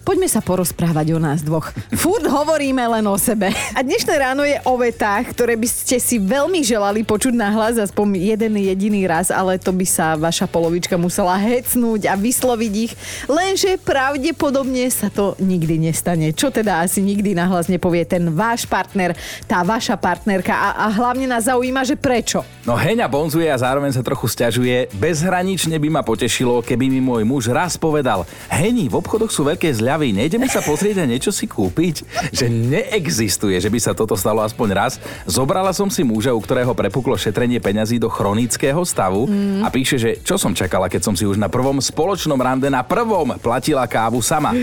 Poďme 0.02 0.32
sa 0.32 0.42
porozprávať 0.42 1.14
o 1.14 1.20
nás 1.22 1.46
dvoch. 1.46 1.70
Furt 1.94 2.26
hovoríme 2.26 2.82
len 2.82 3.06
o 3.06 3.18
sebe. 3.20 3.54
A 3.78 3.86
dnešné 3.86 4.14
ráno 4.18 4.42
je 4.42 4.58
o 4.66 4.74
vetách, 4.80 5.36
ktoré 5.38 5.54
by 5.54 5.70
ste 5.70 6.02
si 6.02 6.18
veľmi 6.18 6.66
želali 6.66 7.06
počuť 7.06 7.36
na 7.36 7.54
hlas 7.54 7.78
aspoň 7.78 8.18
jeden 8.18 8.58
jediný 8.58 9.06
raz, 9.06 9.30
ale 9.30 9.62
to 9.62 9.70
by 9.70 9.86
sa 9.86 10.18
vaša 10.18 10.50
polovička 10.50 10.98
musela 10.98 11.38
hecnúť 11.38 12.10
a 12.10 12.18
vysloviť 12.18 12.74
ich. 12.74 12.94
Lenže 13.30 13.78
pravdepodobne 13.84 14.90
sa 14.90 15.14
to 15.14 15.38
nikdy 15.38 15.78
nestane. 15.78 16.34
Čo 16.34 16.50
teda 16.50 16.82
asi 16.82 17.06
nikdy 17.06 17.38
na 17.38 17.46
hlas 17.46 17.70
nepovie 17.70 18.02
ten 18.02 18.34
váš 18.34 18.66
partner, 18.66 19.14
tá 19.46 19.62
vaša 19.62 19.94
partnerka 19.94 20.58
a, 20.58 20.90
a 20.90 20.96
hlavne 20.96 21.30
nás 21.30 21.46
zaujíma, 21.46 21.86
že 21.86 22.00
prečo. 22.00 22.42
No 22.64 22.74
Heňa 22.80 23.06
bonzuje 23.12 23.52
a 23.52 23.62
zároveň 23.62 23.94
sa 23.94 24.02
trochu 24.02 24.26
stiažuje. 24.32 24.90
Bezhranične 24.96 25.76
by 25.78 25.90
ma 25.92 26.02
potešilo, 26.02 26.64
keby 26.66 26.90
mi 26.90 27.04
môj 27.04 27.28
muž 27.28 27.52
raz 27.52 27.78
povedal 27.78 28.26
Heni, 28.50 28.88
v 28.88 28.98
obchodoch 28.98 29.30
sú 29.30 29.46
veľké 29.46 29.70
zľavy 29.70 29.99
zvedavý, 30.00 30.16
nejdeme 30.16 30.48
sa 30.48 30.64
pozrieť 30.64 31.04
a 31.04 31.06
niečo 31.12 31.36
si 31.36 31.44
kúpiť? 31.44 32.08
Že 32.32 32.48
neexistuje, 32.48 33.60
že 33.60 33.68
by 33.68 33.80
sa 33.84 33.92
toto 33.92 34.16
stalo 34.16 34.40
aspoň 34.40 34.68
raz. 34.72 34.96
Zobrala 35.28 35.76
som 35.76 35.92
si 35.92 36.08
muža, 36.08 36.32
u 36.32 36.40
ktorého 36.40 36.72
prepuklo 36.72 37.20
šetrenie 37.20 37.60
peňazí 37.60 38.00
do 38.00 38.08
chronického 38.08 38.80
stavu 38.88 39.28
mm. 39.28 39.60
a 39.60 39.68
píše, 39.68 40.00
že 40.00 40.16
čo 40.24 40.40
som 40.40 40.56
čakala, 40.56 40.88
keď 40.88 41.04
som 41.04 41.20
si 41.20 41.28
už 41.28 41.36
na 41.36 41.52
prvom 41.52 41.84
spoločnom 41.84 42.40
rande 42.40 42.72
na 42.72 42.80
prvom 42.80 43.36
platila 43.44 43.84
kávu 43.92 44.24
sama. 44.24 44.56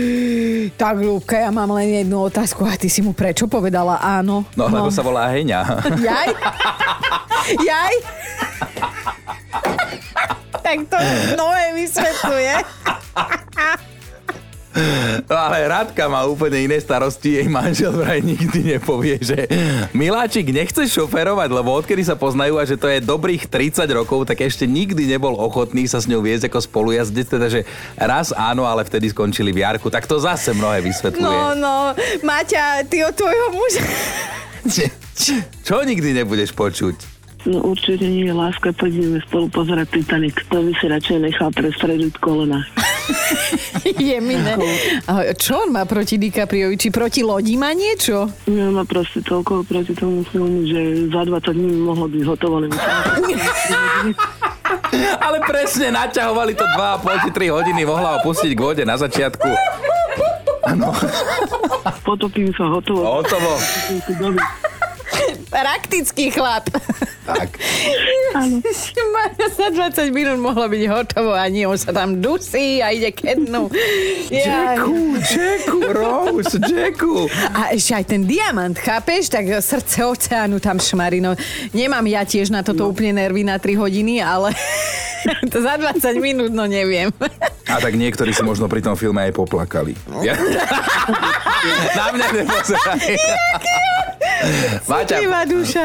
Tak, 0.77 0.99
Ľubka, 0.99 1.37
ja 1.37 1.49
mám 1.53 1.69
len 1.77 2.03
jednu 2.03 2.27
otázku 2.27 2.65
a 2.65 2.75
ty 2.75 2.89
si 2.89 3.01
mu 3.05 3.13
prečo 3.13 3.45
povedala 3.45 4.01
áno? 4.01 4.45
No, 4.57 4.67
no. 4.67 4.81
lebo 4.81 4.89
sa 4.89 5.05
volá 5.05 5.29
Heňa. 5.29 5.63
Jaj? 6.07 6.29
Jaj? 7.61 7.95
tak 10.65 10.77
to 10.89 10.97
mnohé 11.35 11.65
vysvetľuje. 11.77 12.55
No 15.25 15.35
ale 15.35 15.65
Radka 15.65 16.05
má 16.05 16.23
úplne 16.29 16.61
iné 16.61 16.77
starosti, 16.77 17.41
jej 17.41 17.47
manžel 17.49 17.91
vraj 17.97 18.21
nikdy 18.21 18.77
nepovie, 18.77 19.17
že 19.17 19.49
Miláčik, 19.91 20.53
nechceš 20.53 20.93
šoferovať, 20.93 21.49
lebo 21.49 21.73
odkedy 21.73 22.05
sa 22.05 22.13
poznajú 22.13 22.61
a 22.61 22.63
že 22.63 22.77
to 22.77 22.85
je 22.87 23.01
dobrých 23.01 23.49
30 23.49 23.89
rokov, 23.91 24.29
tak 24.29 24.45
ešte 24.45 24.69
nikdy 24.69 25.09
nebol 25.09 25.33
ochotný 25.33 25.89
sa 25.89 25.97
s 25.97 26.05
ňou 26.05 26.21
viesť 26.21 26.47
ako 26.47 26.59
spolujazdec, 26.61 27.27
teda 27.27 27.47
že 27.49 27.65
raz 27.97 28.29
áno, 28.31 28.69
ale 28.69 28.85
vtedy 28.85 29.09
skončili 29.09 29.49
v 29.49 29.65
Jarku. 29.65 29.89
Tak 29.89 30.05
to 30.05 30.21
zase 30.21 30.53
mnohé 30.53 30.85
vysvetľuje. 30.85 31.25
No, 31.25 31.57
no, 31.57 31.75
Maťa, 32.21 32.85
ty 32.85 33.01
od 33.01 33.13
tvojho 33.17 33.47
muža... 33.53 33.83
Čo 35.65 35.81
nikdy 35.81 36.13
nebudeš 36.13 36.53
počuť? 36.53 37.17
No 37.47 37.63
určite 37.63 38.03
nie 38.03 38.27
je 38.27 38.35
láska, 38.35 38.75
poďme 38.75 39.23
spolu 39.23 39.47
pozerať 39.47 39.87
Titanic. 39.95 40.35
To 40.51 40.59
by 40.59 40.71
si 40.75 40.85
radšej 40.91 41.17
nechal 41.23 41.49
prestrediť 41.55 42.19
kolena. 42.19 42.59
je 44.11 44.17
miné. 44.21 44.53
Čo 45.37 45.67
on 45.67 45.69
má 45.73 45.83
proti 45.87 46.17
DiCapriovi? 46.19 46.75
Či 46.77 46.89
proti 46.91 47.21
lodi 47.23 47.55
má 47.55 47.71
niečo? 47.71 48.27
Ja 48.47 48.67
má 48.71 48.83
proste 48.83 49.23
toľko 49.23 49.63
proti 49.67 49.93
tomu 49.95 50.23
filmu, 50.27 50.67
že 50.67 51.09
za 51.11 51.23
20 51.23 51.55
dní 51.55 51.69
mohlo 51.83 52.07
byť 52.07 52.23
hotovo. 52.27 52.63
Ale 55.25 55.37
presne, 55.43 55.91
naťahovali 55.91 56.53
to 56.55 56.63
2,5 56.63 57.23
či 57.27 57.29
3 57.31 57.55
hodiny, 57.55 57.81
mohla 57.87 58.17
ho 58.17 58.19
pustiť 58.23 58.51
k 58.55 58.59
vode 58.59 58.83
na 58.83 58.95
začiatku. 58.99 59.49
Ano. 60.67 60.91
Potopím 62.03 62.51
sa, 62.55 62.67
hotovo. 62.67 63.23
Hotovo. 63.23 63.55
Praktický 65.47 66.31
chlap. 66.31 66.67
Tak. 67.27 67.59
Áno. 68.39 68.63
za 69.51 69.67
20 69.67 70.15
minút 70.15 70.39
mohlo 70.39 70.63
byť 70.71 70.83
hotovo 70.87 71.35
a 71.35 71.43
nie, 71.51 71.67
on 71.67 71.75
sa 71.75 71.91
tam 71.91 72.23
dusí 72.23 72.79
a 72.79 72.95
ide 72.95 73.11
kednú. 73.11 73.67
Jacku, 74.31 75.19
Jacku, 75.19 75.77
Rose, 75.91 76.55
Jacku. 76.55 77.27
A 77.51 77.75
ešte 77.75 77.91
aj 77.99 78.05
ten 78.07 78.23
diamant, 78.23 78.75
chápeš? 78.79 79.27
Tak 79.27 79.43
srdce 79.59 80.07
oceánu 80.07 80.63
tam 80.63 80.79
šmarí. 80.79 81.19
No, 81.19 81.35
nemám 81.75 82.07
ja 82.07 82.23
tiež 82.23 82.47
na 82.47 82.63
toto 82.63 82.87
no. 82.87 82.95
úplne 82.95 83.11
nervy 83.19 83.43
na 83.43 83.59
3 83.59 83.75
hodiny, 83.75 84.23
ale 84.23 84.55
to 85.51 85.59
za 85.59 85.75
20 85.75 85.99
minút, 86.23 86.51
no 86.55 86.63
neviem. 86.63 87.11
A 87.67 87.83
tak 87.83 87.99
niektorí 87.99 88.31
si 88.31 88.43
možno 88.47 88.71
pri 88.71 88.79
tom 88.79 88.95
filme 88.95 89.27
aj 89.27 89.35
poplakali. 89.35 89.91
No. 90.07 90.23
Ja? 90.23 90.39
na 91.99 92.05
mňa 92.15 92.27
nepozerali. 92.31 93.15
Maťa, 94.87 95.17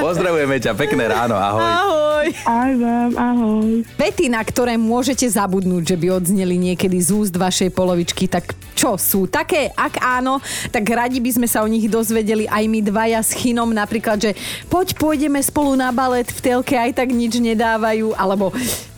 pozdravujeme 0.00 0.56
ťa, 0.60 0.72
pekné 0.76 1.04
ráno, 1.08 1.36
ahoj. 1.38 1.62
Ahoj. 1.62 2.01
Aj 2.46 2.72
vám, 2.78 3.12
ahoj. 3.18 3.82
Pety, 3.98 4.30
na 4.30 4.42
ktoré 4.46 4.78
môžete 4.78 5.26
zabudnúť, 5.26 5.94
že 5.94 5.96
by 5.98 6.06
odzneli 6.22 6.54
niekedy 6.54 6.98
z 7.02 7.10
úst 7.10 7.34
vašej 7.34 7.74
polovičky, 7.74 8.30
tak 8.30 8.54
čo 8.78 8.94
sú 8.98 9.26
také? 9.30 9.70
Ak 9.74 9.98
áno, 10.02 10.38
tak 10.70 10.86
radi 10.90 11.18
by 11.22 11.30
sme 11.38 11.46
sa 11.46 11.62
o 11.62 11.68
nich 11.70 11.86
dozvedeli 11.86 12.50
aj 12.50 12.64
my 12.66 12.80
dvaja 12.82 13.20
s 13.22 13.34
Chinom, 13.34 13.70
napríklad, 13.70 14.18
že 14.18 14.30
poď 14.66 14.94
pôjdeme 14.98 15.38
spolu 15.42 15.74
na 15.78 15.90
balet, 15.90 16.26
v 16.26 16.40
telke 16.40 16.74
aj 16.78 16.98
tak 16.98 17.14
nič 17.14 17.38
nedávajú, 17.38 18.14
alebo 18.14 18.50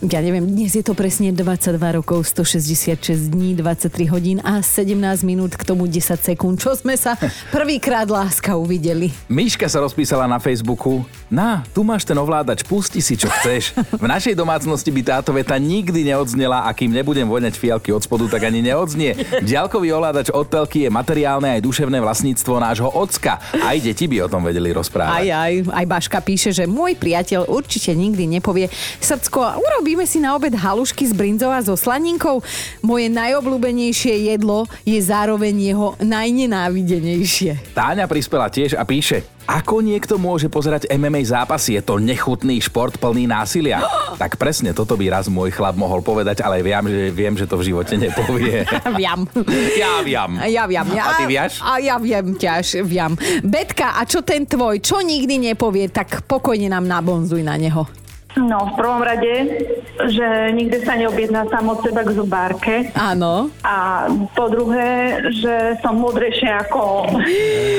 ja 0.05 0.21
neviem, 0.21 0.45
dnes 0.45 0.73
je 0.77 0.85
to 0.85 0.93
presne 0.93 1.33
22 1.33 1.81
rokov, 1.97 2.29
166 2.29 3.29
dní, 3.33 3.57
23 3.57 4.09
hodín 4.13 4.37
a 4.41 4.61
17 4.61 5.25
minút, 5.25 5.57
k 5.57 5.63
tomu 5.65 5.89
10 5.89 6.21
sekúnd, 6.21 6.61
čo 6.61 6.77
sme 6.77 6.93
sa 6.93 7.17
prvýkrát 7.55 8.05
láska 8.05 8.53
uvideli. 8.53 9.09
Myška 9.29 9.65
sa 9.65 9.81
rozpísala 9.81 10.29
na 10.29 10.37
Facebooku, 10.37 11.01
na, 11.25 11.65
tu 11.73 11.81
máš 11.81 12.05
ten 12.05 12.17
ovládač, 12.17 12.61
pusti 12.61 13.01
si 13.01 13.14
čo 13.15 13.27
chceš. 13.31 13.75
V 13.95 14.05
našej 14.07 14.35
domácnosti 14.35 14.91
by 14.91 15.01
táto 15.01 15.31
veta 15.31 15.55
nikdy 15.55 16.07
neodznela 16.11 16.67
a 16.67 16.71
kým 16.75 16.91
nebudem 16.91 17.27
voňať 17.27 17.55
fialky 17.55 17.89
od 17.91 18.03
spodu, 18.03 18.27
tak 18.27 18.47
ani 18.47 18.61
neodznie. 18.61 19.15
Ďalkový 19.41 19.91
ovládač 19.95 20.31
od 20.31 20.47
telky 20.47 20.87
je 20.87 20.89
materiálne 20.91 21.57
aj 21.57 21.61
duševné 21.63 21.97
vlastníctvo 21.99 22.59
nášho 22.59 22.89
ocka. 22.91 23.39
Aj 23.59 23.77
deti 23.79 24.05
by 24.05 24.25
o 24.25 24.31
tom 24.31 24.43
vedeli 24.43 24.71
rozprávať. 24.75 25.25
Aj, 25.25 25.27
aj, 25.27 25.53
aj 25.71 25.85
Baška 25.87 26.19
píše, 26.21 26.51
že 26.51 26.67
môj 26.67 26.95
priateľ 26.99 27.47
určite 27.49 27.95
nikdy 27.95 28.27
nepovie 28.27 28.67
Srdsko, 28.99 29.59
urobíme 29.59 30.03
si 30.07 30.19
na 30.19 30.35
obed 30.35 30.53
halušky 30.55 31.07
z 31.09 31.13
brinzou 31.15 31.51
a 31.51 31.59
so 31.63 31.77
slaninkou. 31.77 32.43
Moje 32.83 33.07
najobľúbenejšie 33.11 34.31
jedlo 34.33 34.67
je 34.83 34.99
zároveň 34.99 35.73
jeho 35.73 35.93
najnenávidenejšie. 36.01 37.75
Táňa 37.77 38.05
prispela 38.09 38.49
tiež 38.49 38.75
a 38.75 38.83
píše, 38.83 39.23
ako 39.45 39.85
niekto 39.85 40.17
môže 40.17 40.49
pozerať 40.49 40.89
MMA 40.89 41.21
zápasy? 41.25 41.77
Je 41.77 41.83
to 41.85 42.01
nechutný 42.01 42.57
šport 42.61 42.97
plný 42.97 43.29
násilia. 43.29 43.81
Tak 44.15 44.39
presne 44.39 44.71
toto 44.71 44.95
by 44.95 45.11
raz 45.11 45.27
môj 45.27 45.51
chlap 45.51 45.75
mohol 45.75 45.99
povedať, 45.99 46.39
ale 46.39 46.63
viem, 46.63 46.87
že, 46.87 47.11
viem, 47.11 47.35
že 47.35 47.43
to 47.43 47.59
v 47.59 47.67
živote 47.67 47.99
nepovie. 47.99 48.63
Viam. 48.95 49.27
Ja 49.81 49.99
viem. 49.99 50.39
Ja 50.47 50.63
viem. 50.63 50.87
Ja, 50.95 51.03
a 51.03 51.19
ty 51.19 51.27
vieš? 51.27 51.59
A 51.59 51.83
ja 51.83 51.99
viem 51.99 52.31
ťaž, 52.31 52.79
viem. 52.87 53.11
Betka, 53.43 53.99
a 53.99 54.07
čo 54.07 54.23
ten 54.23 54.47
tvoj? 54.47 54.79
Čo 54.79 55.03
nikdy 55.03 55.51
nepovie, 55.51 55.91
tak 55.91 56.23
pokojne 56.31 56.71
nám 56.71 56.87
nabonzuj 56.87 57.43
na 57.43 57.59
neho. 57.59 57.83
No, 58.35 58.67
v 58.67 58.73
prvom 58.75 58.99
rade, 58.99 59.63
že 60.11 60.27
nikdy 60.51 60.83
sa 60.83 60.99
neobjedná 60.99 61.47
sám 61.47 61.71
od 61.71 61.79
seba 61.79 62.03
k 62.03 62.11
zubárke. 62.11 62.73
Áno. 62.91 63.47
A 63.63 64.07
po 64.35 64.51
druhé, 64.51 65.23
že 65.31 65.79
som 65.79 65.95
múdrejšia 65.95 66.67
ako 66.67 67.07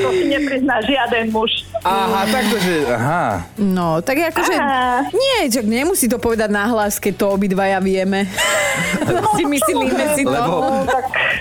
to 0.01 0.09
si 0.17 0.25
neprizná 0.25 0.81
žiaden 0.81 1.29
muž. 1.29 1.61
Aha, 1.85 2.25
takto, 2.25 2.57
že... 2.57 2.73
Aha. 2.89 3.45
No, 3.61 4.01
tak 4.01 4.33
akože... 4.33 4.55
Aha. 4.57 5.05
Nie, 5.13 5.45
čak 5.47 5.69
nemusí 5.69 6.09
to 6.09 6.17
povedať 6.17 6.49
nahlas, 6.49 6.97
keď 6.97 7.13
to 7.21 7.25
obidvaja 7.37 7.77
vieme. 7.77 8.25
No, 9.05 9.29
si 9.37 9.45
myslíme 9.45 9.93
si 10.17 10.23
to. 10.25 10.33
Lebo 10.33 10.83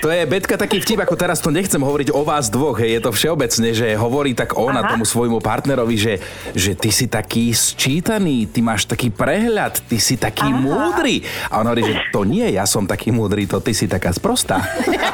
to 0.04 0.12
je, 0.12 0.23
Betka, 0.28 0.61
taký 0.61 0.78
vtip, 0.85 1.00
ako 1.02 1.16
teraz 1.16 1.40
to 1.40 1.49
nechcem 1.49 1.80
hovoriť 1.80 2.12
o 2.12 2.23
vás 2.23 2.52
dvoch, 2.52 2.76
hej, 2.78 3.00
je 3.00 3.02
to 3.02 3.11
všeobecne, 3.11 3.68
že 3.73 3.96
hovorí 3.96 4.37
tak 4.37 4.54
ona 4.54 4.85
Aha. 4.85 4.92
tomu 4.94 5.08
svojmu 5.08 5.40
partnerovi, 5.40 5.96
že, 5.96 6.14
že 6.52 6.76
ty 6.76 6.92
si 6.92 7.08
taký 7.08 7.50
sčítaný, 7.56 8.46
ty 8.46 8.61
máš 8.61 8.85
taký 8.85 9.05
taký 9.06 9.22
prehľad, 9.22 9.75
ty 9.86 10.02
si 10.02 10.18
taký 10.18 10.50
Aha. 10.50 10.58
múdry. 10.58 11.22
A 11.46 11.62
on 11.62 11.70
hovorí, 11.70 11.86
že 11.86 11.94
to 12.10 12.26
nie, 12.26 12.50
ja 12.50 12.66
som 12.66 12.90
taký 12.90 13.14
múdry, 13.14 13.46
to 13.46 13.62
ty 13.62 13.70
si 13.70 13.86
taká 13.86 14.10
sprostá. 14.10 14.58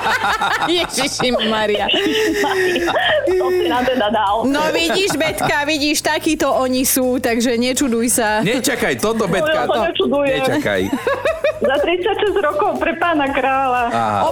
Ježiši 0.72 1.28
Maria. 1.52 1.84
To 3.36 3.46
si 3.52 3.68
nám 3.68 3.84
teda 3.84 4.08
dal. 4.08 4.48
No 4.48 4.64
vidíš, 4.72 5.12
Betka, 5.20 5.68
vidíš, 5.68 6.00
takíto 6.00 6.48
oni 6.56 6.88
sú, 6.88 7.20
takže 7.20 7.60
nečuduj 7.60 8.16
sa. 8.16 8.40
Nečakaj, 8.40 8.96
toto, 8.96 9.28
Betka, 9.28 9.52
ja 9.52 9.68
sa 9.68 9.76
to... 9.76 9.80
nečudujem. 9.92 10.40
Nečakaj. 10.40 10.82
Za 11.62 11.76
36 11.78 12.42
rokov 12.42 12.82
pre 12.82 12.98
pána 12.98 13.30
kráľa. 13.30 13.82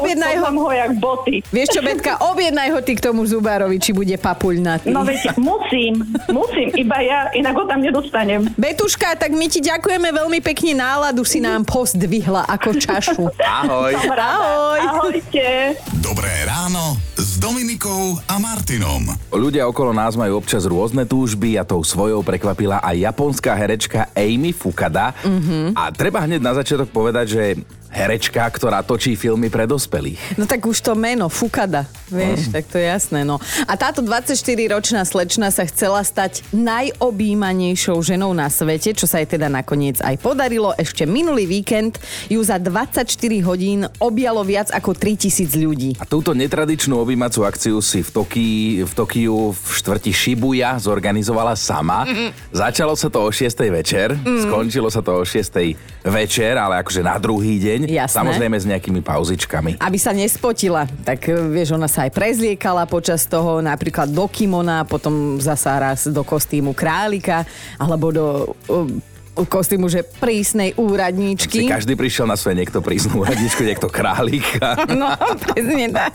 Objednaj 0.02 0.34
ho. 0.42 0.50
ho 0.50 0.70
jak 0.74 0.92
boty. 0.98 1.46
Vieš 1.54 1.78
čo, 1.78 1.80
Betka, 1.80 2.18
objednaj 2.26 2.74
ho 2.74 2.80
ty 2.82 2.98
k 2.98 3.06
tomu 3.06 3.22
zubárovi, 3.22 3.78
či 3.78 3.94
bude 3.94 4.18
papuľnatý. 4.18 4.90
No 4.90 5.06
veď 5.06 5.38
musím, 5.38 6.02
musím, 6.26 6.74
iba 6.74 6.98
ja, 6.98 7.30
inak 7.30 7.54
ho 7.54 7.64
tam 7.70 7.86
nedostanem. 7.86 8.50
Betuška, 8.58 9.14
tak 9.14 9.30
my 9.30 9.46
ti 9.46 9.62
ďakujeme 9.62 10.10
veľmi 10.10 10.42
pekne, 10.42 10.74
náladu 10.74 11.22
si 11.22 11.38
nám 11.38 11.62
pozdvihla 11.62 12.50
ako 12.50 12.68
čašu. 12.74 13.24
Ahoj. 13.38 13.94
Ahoj. 14.10 14.80
Ahojte. 14.90 15.78
Dobré 16.02 16.34
ráno 16.50 16.98
s 17.14 17.29
Dominikou 17.40 18.20
a 18.28 18.36
Martinom. 18.36 19.16
Ľudia 19.32 19.64
okolo 19.64 19.96
nás 19.96 20.12
majú 20.12 20.36
občas 20.36 20.68
rôzne 20.68 21.08
túžby 21.08 21.56
a 21.56 21.64
tou 21.64 21.80
svojou 21.80 22.20
prekvapila 22.20 22.84
aj 22.84 23.00
japonská 23.00 23.56
herečka 23.56 24.12
Amy 24.12 24.52
Fukada. 24.52 25.16
Mm-hmm. 25.24 25.72
A 25.72 25.88
treba 25.88 26.20
hneď 26.20 26.44
na 26.44 26.52
začiatok 26.52 26.92
povedať, 26.92 27.26
že 27.32 27.42
herečka, 27.90 28.46
ktorá 28.46 28.80
točí 28.80 29.14
filmy 29.14 29.50
pre 29.50 29.66
dospelých. 29.66 30.38
No 30.38 30.46
tak 30.46 30.62
už 30.62 30.78
to 30.80 30.94
meno, 30.94 31.26
Fukada, 31.26 31.84
vieš, 32.06 32.46
Mm. 32.46 32.52
tak 32.54 32.64
to 32.70 32.76
je 32.78 32.86
jasné, 32.86 33.20
no. 33.22 33.36
A 33.66 33.74
táto 33.74 34.00
24-ročná 34.00 35.02
slečna 35.02 35.50
sa 35.50 35.66
chcela 35.66 35.98
stať 36.00 36.46
najobjímanejšou 36.54 37.98
ženou 38.00 38.30
na 38.30 38.46
svete, 38.46 38.94
čo 38.94 39.04
sa 39.10 39.18
jej 39.18 39.28
teda 39.28 39.50
nakoniec 39.50 39.98
aj 39.98 40.16
podarilo. 40.22 40.70
Ešte 40.78 41.04
minulý 41.04 41.50
víkend 41.50 41.98
ju 42.30 42.38
za 42.40 42.56
24 42.56 43.04
hodín 43.42 43.84
objalo 43.98 44.46
viac 44.46 44.70
ako 44.70 44.94
3000 44.94 45.58
ľudí. 45.58 45.90
A 45.98 46.06
túto 46.06 46.30
netradičnú 46.30 46.94
objímacú 46.94 47.42
akciu 47.42 47.82
si 47.82 48.00
v, 48.00 48.10
Tokii, 48.10 48.62
v 48.86 48.92
Tokiu 48.94 49.50
v 49.50 49.60
štvrti 49.74 50.14
Shibuya 50.14 50.78
zorganizovala 50.78 51.58
sama. 51.58 52.06
Začalo 52.54 52.94
sa 52.94 53.10
to 53.10 53.26
o 53.26 53.30
6. 53.30 53.50
večer, 53.68 54.14
skončilo 54.46 54.86
sa 54.88 55.02
to 55.02 55.18
o 55.18 55.24
6. 55.26 55.74
večer, 56.06 56.54
ale 56.54 56.80
akože 56.80 57.02
na 57.02 57.18
druhý 57.18 57.58
deň. 57.58 57.79
Jasné. 57.86 58.16
Samozrejme 58.20 58.56
s 58.56 58.66
nejakými 58.66 59.00
pauzičkami. 59.00 59.70
Aby 59.80 59.98
sa 60.00 60.12
nespotila, 60.12 60.84
tak 61.06 61.30
e, 61.30 61.36
vieš, 61.36 61.76
ona 61.76 61.86
sa 61.86 62.08
aj 62.08 62.12
prezliekala 62.12 62.84
počas 62.84 63.24
toho, 63.24 63.62
napríklad 63.64 64.10
do 64.10 64.26
kimona, 64.28 64.84
potom 64.84 65.40
zasa 65.40 65.76
raz 65.80 66.08
do 66.08 66.20
kostýmu 66.20 66.76
králika, 66.76 67.46
alebo 67.80 68.06
do 68.12 68.26
e, 68.68 69.09
kostýmu, 69.44 69.86
že 69.86 70.02
prísnej 70.02 70.72
Si 70.72 70.78
úradníčky. 70.78 71.68
každý 71.68 71.94
prišiel 71.94 72.24
na 72.24 72.34
svoje 72.34 72.58
niekto 72.58 72.80
prísnu 72.80 73.20
radičku, 73.20 73.62
niekto 73.62 73.86
králika. 73.86 74.74
No, 74.90 75.12
presne 75.40 75.88
tak. 75.88 76.12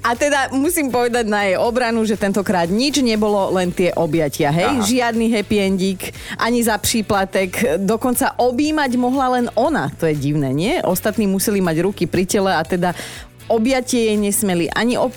A 0.00 0.14
teda 0.14 0.54
musím 0.54 0.88
povedať 0.88 1.26
na 1.26 1.44
jej 1.44 1.58
obranu, 1.58 2.06
že 2.06 2.16
tentokrát 2.16 2.66
nič 2.66 3.02
nebolo, 3.02 3.52
len 3.52 3.68
tie 3.68 3.92
objatia, 3.92 4.48
hej? 4.48 4.80
Aha. 4.80 4.84
Žiadny 4.86 5.26
happy 5.28 5.56
endík, 5.60 6.00
ani 6.38 6.62
za 6.62 6.78
příplatek. 6.78 7.80
Dokonca 7.82 8.38
objímať 8.38 8.90
mohla 8.96 9.36
len 9.36 9.46
ona. 9.52 9.90
To 9.98 10.06
je 10.06 10.14
divné, 10.14 10.52
nie? 10.52 10.78
Ostatní 10.80 11.26
museli 11.26 11.60
mať 11.60 11.76
ruky 11.82 12.04
pri 12.06 12.24
tele 12.24 12.50
a 12.50 12.62
teda 12.62 12.94
objatie 13.48 14.04
jej 14.04 14.16
nesmeli 14.16 14.66
ani, 14.68 14.94
op- 14.96 15.14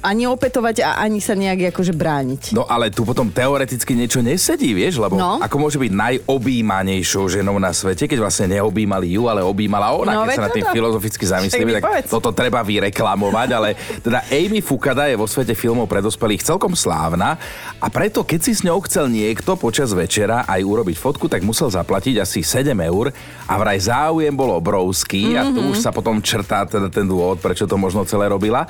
ani 0.00 0.24
opetovať 0.24 0.76
a 0.80 0.98
ani 0.98 1.18
sa 1.18 1.32
nejak 1.32 1.70
akože 1.70 1.92
brániť. 1.92 2.42
No 2.52 2.64
ale 2.64 2.88
tu 2.88 3.02
potom 3.02 3.28
teoreticky 3.28 3.92
niečo 3.92 4.20
nesedí, 4.20 4.70
vieš, 4.70 4.96
lebo 4.96 5.14
No. 5.14 5.38
ako 5.38 5.56
môže 5.58 5.76
byť 5.76 5.90
najobjímanejšou 5.90 7.24
ženou 7.28 7.56
na 7.56 7.70
svete, 7.70 8.04
keď 8.04 8.18
vlastne 8.20 8.46
neobjímali 8.52 9.10
ju, 9.10 9.26
ale 9.26 9.40
objímala 9.40 9.90
ona, 9.90 10.12
No, 10.14 10.22
keď 10.24 10.34
sa 10.34 10.44
na 10.44 10.52
tým 10.52 10.66
filozoficky 10.66 11.24
zamyslíme, 11.24 11.70
Tak 11.72 11.82
povedz. 11.82 12.08
toto 12.08 12.30
treba 12.30 12.60
vyreklamovať, 12.60 13.48
ale 13.50 13.68
teda 13.98 14.22
Amy 14.28 14.60
Fukada 14.60 15.06
je 15.06 15.14
vo 15.14 15.26
svete 15.26 15.52
filmov 15.52 15.84
pre 15.84 15.98
dospelých 15.98 16.44
celkom 16.44 16.72
slávna 16.72 17.36
a 17.76 17.86
preto 17.88 18.22
keď 18.22 18.40
si 18.40 18.52
s 18.52 18.62
ňou 18.62 18.78
chcel 18.82 19.08
niekto 19.08 19.54
počas 19.54 19.90
večera 19.90 20.44
aj 20.44 20.60
urobiť 20.60 20.94
fotku, 20.94 21.26
tak 21.26 21.40
musel 21.40 21.68
zaplatiť 21.68 22.18
asi 22.18 22.40
7 22.40 22.70
eur 22.80 23.10
a 23.44 23.54
vraj 23.54 23.80
záujem 23.80 24.30
bol 24.30 24.52
obrovský 24.52 25.34
a 25.34 25.42
Mhm. 25.42 25.50
tu 25.50 25.60
už 25.66 25.78
sa 25.78 25.90
potom 25.90 26.20
črtá 26.20 26.64
teda 26.64 26.86
ten 26.88 27.04
dôvod, 27.04 27.38
prečo 27.38 27.63
to 27.64 27.80
možno 27.80 28.04
celé 28.04 28.28
robila. 28.28 28.66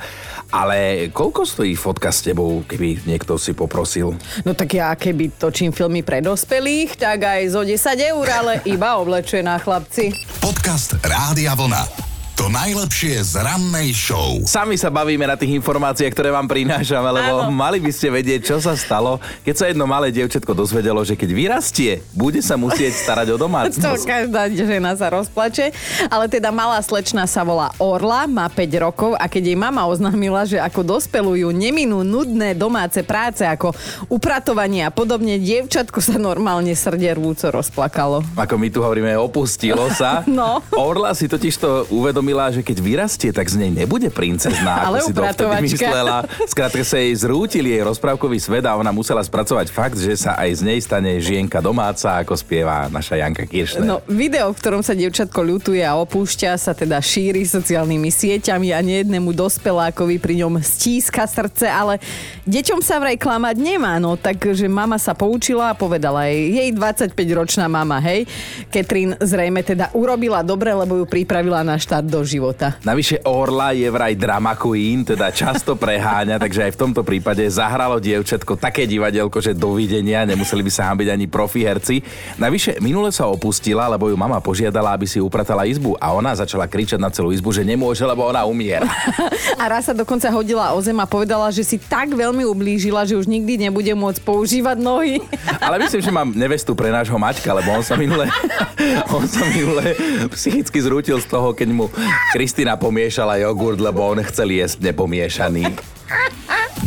Ale 0.51 1.09
koľko 1.11 1.43
stojí 1.43 1.73
fotka 1.75 2.13
s 2.13 2.23
tebou, 2.23 2.63
keby 2.63 3.05
niekto 3.05 3.35
si 3.35 3.51
poprosil? 3.57 4.15
No 4.47 4.53
tak 4.53 4.77
ja 4.77 4.93
keby 4.93 5.35
točím 5.35 5.73
filmy 5.73 6.01
pre 6.05 6.21
dospelých, 6.21 6.97
tak 6.99 7.25
aj 7.25 7.41
zo 7.51 7.61
10 7.65 8.11
eur, 8.13 8.25
ale 8.29 8.53
iba 8.69 8.97
oblečená 9.01 9.59
chlapci. 9.59 10.13
Podcast 10.39 10.97
Rádia 11.01 11.57
Vlna. 11.57 12.04
To 12.35 12.51
najlepšie 12.51 13.23
z 13.23 13.39
rannej 13.39 13.95
show. 13.95 14.43
Sami 14.43 14.75
sa 14.75 14.91
bavíme 14.91 15.23
na 15.23 15.39
tých 15.39 15.55
informáciách, 15.55 16.11
ktoré 16.11 16.35
vám 16.35 16.51
prinášame, 16.51 17.07
lebo 17.07 17.47
Áno. 17.47 17.49
mali 17.49 17.79
by 17.79 17.87
ste 17.89 18.11
vedieť, 18.11 18.51
čo 18.51 18.57
sa 18.59 18.75
stalo, 18.75 19.23
keď 19.47 19.55
sa 19.55 19.65
jedno 19.71 19.87
malé 19.87 20.11
dievčatko 20.11 20.51
dozvedelo, 20.51 20.99
že 21.01 21.15
keď 21.15 21.31
vyrastie, 21.31 22.03
bude 22.11 22.43
sa 22.43 22.59
musieť 22.59 22.91
starať 22.91 23.31
o 23.31 23.39
To 23.39 23.47
domácnosť. 23.47 24.03
každá 24.03 24.51
žena 24.51 24.99
sa 24.99 25.07
rozplače. 25.07 25.71
Ale 26.11 26.27
teda 26.27 26.51
malá 26.51 26.83
slečna 26.83 27.23
sa 27.23 27.39
volá 27.41 27.71
Orla, 27.79 28.27
má 28.27 28.51
5 28.51 28.83
rokov 28.83 29.15
a 29.15 29.31
keď 29.31 29.55
jej 29.55 29.57
mama 29.57 29.87
oznámila, 29.87 30.43
že 30.43 30.59
ako 30.59 30.99
dospelujú 30.99 31.55
neminú 31.55 32.03
nudné 32.03 32.51
domáce 32.51 32.99
práce 32.99 33.47
ako 33.47 33.71
upratovanie 34.11 34.83
a 34.83 34.91
podobne, 34.91 35.39
dievčatko 35.39 36.03
sa 36.03 36.19
normálne 36.19 36.75
srdie 36.75 37.15
rúco 37.15 37.47
rozplakalo. 37.47 38.27
Ako 38.35 38.59
my 38.59 38.67
tu 38.67 38.83
hovoríme, 38.83 39.15
opustilo 39.15 39.87
sa. 39.95 40.19
No. 40.27 40.59
Orla 40.75 41.15
si 41.15 41.31
totiž 41.31 41.55
to 41.55 41.69
uvedomila, 41.87 42.24
že 42.55 42.61
keď 42.63 42.77
vyrastie, 42.81 43.29
tak 43.35 43.49
z 43.51 43.59
nej 43.59 43.71
nebude 43.71 44.07
princezná, 44.09 44.89
ako 44.89 45.11
si 45.11 45.13
to 45.13 45.21
vtedy 45.21 45.55
myslela. 45.69 46.23
Skrátka 46.47 46.83
sa 46.85 46.97
jej 46.97 47.13
zrútil 47.13 47.65
jej 47.67 47.81
rozprávkový 47.83 48.39
svet 48.39 48.65
a 48.65 48.77
ona 48.77 48.93
musela 48.95 49.21
spracovať 49.21 49.67
fakt, 49.69 49.97
že 49.99 50.15
sa 50.15 50.37
aj 50.39 50.49
z 50.59 50.61
nej 50.63 50.79
stane 50.79 51.17
žienka 51.19 51.59
domáca, 51.59 52.21
ako 52.21 52.37
spieva 52.37 52.87
naša 52.87 53.19
Janka 53.19 53.43
Kiršner. 53.43 53.83
No, 53.83 53.99
video, 54.07 54.53
v 54.53 54.57
ktorom 54.57 54.81
sa 54.85 54.93
dievčatko 54.95 55.41
ľutuje 55.41 55.81
a 55.81 55.97
opúšťa, 55.99 56.55
sa 56.55 56.71
teda 56.71 57.01
šíri 57.01 57.43
sociálnymi 57.43 58.09
sieťami 58.09 58.71
a 58.71 58.79
nejednému 58.79 59.33
dospelákovi 59.35 60.21
pri 60.21 60.45
ňom 60.45 60.61
stíska 60.61 61.27
srdce, 61.27 61.67
ale 61.67 61.99
deťom 62.47 62.79
sa 62.79 63.01
vraj 63.01 63.19
klamať 63.19 63.55
nemá, 63.59 63.97
no 63.99 64.15
takže 64.15 64.69
mama 64.69 64.95
sa 65.01 65.17
poučila 65.17 65.73
a 65.73 65.77
povedala 65.77 66.29
jej, 66.29 66.55
jej 66.55 66.69
25-ročná 66.71 67.67
mama, 67.67 67.99
hej, 67.99 68.29
Katrin 68.71 69.17
zrejme 69.19 69.65
teda 69.65 69.91
urobila 69.91 70.45
dobre, 70.45 70.71
lebo 70.71 71.01
ju 71.01 71.05
pripravila 71.09 71.65
na 71.65 71.75
štart 71.75 72.07
do 72.07 72.14
života. 72.23 72.79
Navyše 72.85 73.25
Orla 73.27 73.75
je 73.75 73.89
vraj 73.91 74.15
drama 74.15 74.55
queen, 74.55 75.03
teda 75.03 75.33
často 75.33 75.75
preháňa, 75.75 76.39
takže 76.39 76.69
aj 76.69 76.71
v 76.77 76.81
tomto 76.85 77.01
prípade 77.01 77.43
zahralo 77.49 77.99
dievčatko 77.99 78.55
také 78.55 78.85
divadelko, 78.85 79.41
že 79.41 79.57
dovidenia, 79.57 80.23
nemuseli 80.23 80.61
by 80.63 80.71
sa 80.71 80.93
hambiť 80.93 81.09
ani 81.11 81.25
profi 81.25 81.65
herci. 81.65 81.99
Navyše 82.37 82.79
minule 82.79 83.09
sa 83.09 83.25
opustila, 83.27 83.89
lebo 83.89 84.07
ju 84.07 84.15
mama 84.15 84.37
požiadala, 84.37 84.93
aby 84.93 85.09
si 85.09 85.17
upratala 85.17 85.65
izbu 85.65 85.97
a 85.97 86.13
ona 86.13 86.37
začala 86.37 86.69
kričať 86.69 87.01
na 87.01 87.09
celú 87.09 87.33
izbu, 87.33 87.49
že 87.49 87.65
nemôže, 87.65 88.05
lebo 88.05 88.29
ona 88.29 88.45
umiera. 88.45 88.85
A 89.61 89.71
raz 89.71 89.87
sa 89.87 89.95
dokonca 89.95 90.27
hodila 90.29 90.75
o 90.75 90.79
zem 90.83 90.97
a 90.99 91.07
povedala, 91.07 91.47
že 91.49 91.63
si 91.63 91.79
tak 91.79 92.11
veľmi 92.11 92.43
ublížila, 92.43 93.07
že 93.07 93.15
už 93.15 93.25
nikdy 93.25 93.55
nebude 93.57 93.89
môcť 93.95 94.19
používať 94.21 94.77
nohy. 94.77 95.23
Ale 95.65 95.79
myslím, 95.81 96.01
že 96.03 96.11
mám 96.11 96.29
nevestu 96.35 96.75
pre 96.75 96.91
nášho 96.91 97.15
Maťka, 97.15 97.49
lebo 97.55 97.71
on 97.71 97.81
sa 97.81 97.95
minule, 97.95 98.27
on 99.15 99.25
sa 99.25 99.47
minule 99.47 99.95
psychicky 100.35 100.77
zrútil 100.83 101.17
z 101.23 101.27
toho, 101.31 101.55
keď 101.55 101.69
mu 101.71 101.87
Kristina 102.33 102.75
pomiešala 102.79 103.39
jogurt, 103.41 103.81
lebo 103.81 104.05
on 104.05 104.21
chcel 104.25 104.51
jesť 104.53 104.91
nepomiešaný. 104.91 105.63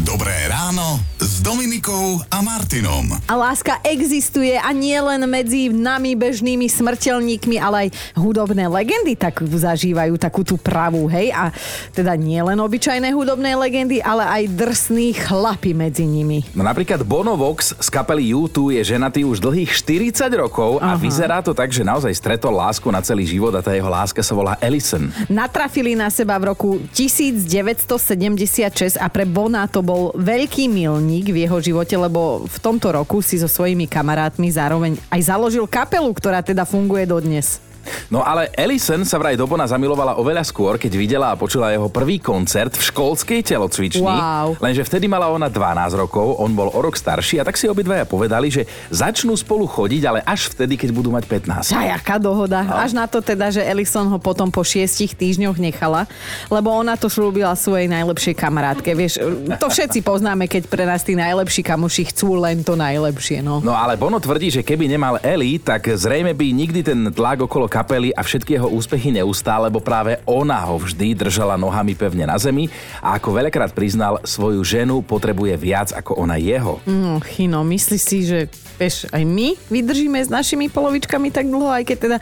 Dobré 0.06 0.48
ráno 0.48 1.17
s 1.38 1.46
Dominikou 1.46 2.18
a 2.34 2.42
Martinom. 2.42 3.14
A 3.30 3.38
láska 3.38 3.78
existuje 3.86 4.58
a 4.58 4.74
nie 4.74 4.98
len 4.98 5.22
medzi 5.30 5.70
nami 5.70 6.18
bežnými 6.18 6.66
smrteľníkmi, 6.66 7.62
ale 7.62 7.86
aj 7.86 8.18
hudobné 8.18 8.66
legendy 8.66 9.14
tak 9.14 9.46
zažívajú 9.46 10.18
takú 10.18 10.42
tú 10.42 10.58
pravú, 10.58 11.06
hej? 11.06 11.30
A 11.30 11.54
teda 11.94 12.18
nie 12.18 12.42
len 12.42 12.58
obyčajné 12.58 13.14
hudobné 13.14 13.54
legendy, 13.54 14.02
ale 14.02 14.26
aj 14.26 14.50
drsní 14.50 15.14
chlapi 15.14 15.78
medzi 15.78 16.10
nimi. 16.10 16.42
No 16.58 16.66
napríklad 16.66 17.06
Bono 17.06 17.38
Vox 17.38 17.70
z 17.70 17.86
kapely 17.86 18.34
U2 18.34 18.82
je 18.82 18.98
ženatý 18.98 19.22
už 19.22 19.38
dlhých 19.38 19.70
40 20.10 20.42
rokov 20.42 20.82
a 20.82 20.98
vyzerá 20.98 21.38
to 21.38 21.54
tak, 21.54 21.70
že 21.70 21.86
naozaj 21.86 22.18
stretol 22.18 22.58
lásku 22.58 22.90
na 22.90 22.98
celý 22.98 23.30
život 23.30 23.54
a 23.54 23.62
tá 23.62 23.78
jeho 23.78 23.86
láska 23.86 24.26
sa 24.26 24.34
volá 24.34 24.58
Ellison. 24.58 25.06
Natrafili 25.30 25.94
na 25.94 26.10
seba 26.10 26.34
v 26.42 26.50
roku 26.50 26.82
1976 26.90 28.98
a 28.98 29.06
pre 29.06 29.22
Bona 29.22 29.70
to 29.70 29.86
bol 29.86 30.10
veľký 30.18 30.66
milník 30.66 31.27
v 31.30 31.44
jeho 31.46 31.58
živote, 31.60 31.94
lebo 31.94 32.48
v 32.48 32.58
tomto 32.58 32.90
roku 32.90 33.20
si 33.20 33.36
so 33.36 33.46
svojimi 33.46 33.86
kamarátmi 33.86 34.48
zároveň 34.50 34.96
aj 35.12 35.20
založil 35.28 35.68
kapelu, 35.68 36.08
ktorá 36.10 36.40
teda 36.40 36.64
funguje 36.64 37.04
dodnes. 37.06 37.67
No 38.08 38.24
ale 38.24 38.48
Ellison 38.56 39.04
sa 39.04 39.20
vraj 39.20 39.36
do 39.36 39.44
Bona 39.44 39.68
zamilovala 39.68 40.16
oveľa 40.16 40.44
skôr, 40.48 40.80
keď 40.80 40.92
videla 40.96 41.26
a 41.32 41.36
počula 41.36 41.72
jeho 41.72 41.92
prvý 41.92 42.16
koncert 42.16 42.72
v 42.72 42.82
školskej 42.88 43.40
telocvični. 43.44 44.04
Wow. 44.04 44.56
Lenže 44.60 44.84
vtedy 44.88 45.10
mala 45.10 45.28
ona 45.28 45.52
12 45.52 45.92
rokov, 45.96 46.40
on 46.40 46.56
bol 46.56 46.72
o 46.72 46.80
rok 46.80 46.96
starší 46.96 47.40
a 47.40 47.46
tak 47.46 47.60
si 47.60 47.68
obidvaja 47.68 48.08
povedali, 48.08 48.48
že 48.48 48.64
začnú 48.88 49.36
spolu 49.36 49.68
chodiť, 49.68 50.02
ale 50.08 50.20
až 50.24 50.52
vtedy, 50.52 50.80
keď 50.80 50.90
budú 50.96 51.12
mať 51.12 51.24
15. 51.28 51.76
A 51.76 51.96
jaká 51.96 52.16
dohoda. 52.16 52.64
No. 52.64 52.80
Až 52.80 52.96
na 52.96 53.04
to 53.04 53.20
teda, 53.20 53.52
že 53.52 53.60
Ellison 53.60 54.08
ho 54.08 54.18
potom 54.20 54.48
po 54.48 54.64
šiestich 54.64 55.12
týždňoch 55.12 55.60
nechala, 55.60 56.08
lebo 56.48 56.72
ona 56.72 56.96
to 56.96 57.12
slúbila 57.12 57.52
svojej 57.52 57.92
najlepšej 57.92 58.34
kamarátke. 58.36 58.96
Vieš, 58.96 59.20
to 59.60 59.66
všetci 59.68 60.00
poznáme, 60.00 60.48
keď 60.48 60.64
pre 60.68 60.88
nás 60.88 61.04
tí 61.04 61.12
najlepší 61.12 61.60
kamoši 61.60 62.08
chcú 62.14 62.40
len 62.40 62.64
to 62.64 62.72
najlepšie. 62.72 63.44
No. 63.44 63.60
no 63.60 63.76
ale 63.76 64.00
Bono 64.00 64.16
tvrdí, 64.16 64.48
že 64.48 64.64
keby 64.64 64.88
nemal 64.88 65.20
Eli, 65.20 65.60
tak 65.60 65.92
zrejme 65.92 66.32
by 66.32 66.46
nikdy 66.56 66.80
ten 66.80 67.12
tlak 67.12 67.44
okolo 67.44 67.68
kapely 67.78 68.10
a 68.10 68.26
všetky 68.26 68.58
jeho 68.58 68.66
úspechy 68.66 69.14
neustál, 69.14 69.70
lebo 69.70 69.78
práve 69.78 70.18
ona 70.26 70.58
ho 70.66 70.82
vždy 70.82 71.14
držala 71.14 71.54
nohami 71.54 71.94
pevne 71.94 72.26
na 72.26 72.34
zemi 72.34 72.66
a 72.98 73.14
ako 73.14 73.38
veľakrát 73.38 73.70
priznal, 73.70 74.18
svoju 74.26 74.66
ženu 74.66 74.98
potrebuje 75.06 75.54
viac 75.54 75.94
ako 75.94 76.18
ona 76.18 76.34
jeho. 76.42 76.82
No, 76.90 77.22
Chino, 77.22 77.62
myslíš 77.62 78.02
si, 78.02 78.18
že 78.26 78.50
vieš, 78.82 79.06
aj 79.14 79.22
my 79.22 79.54
vydržíme 79.70 80.18
s 80.18 80.26
našimi 80.26 80.66
polovičkami 80.66 81.30
tak 81.30 81.46
dlho, 81.46 81.70
aj 81.70 81.84
keď 81.86 81.96
teda 82.02 82.18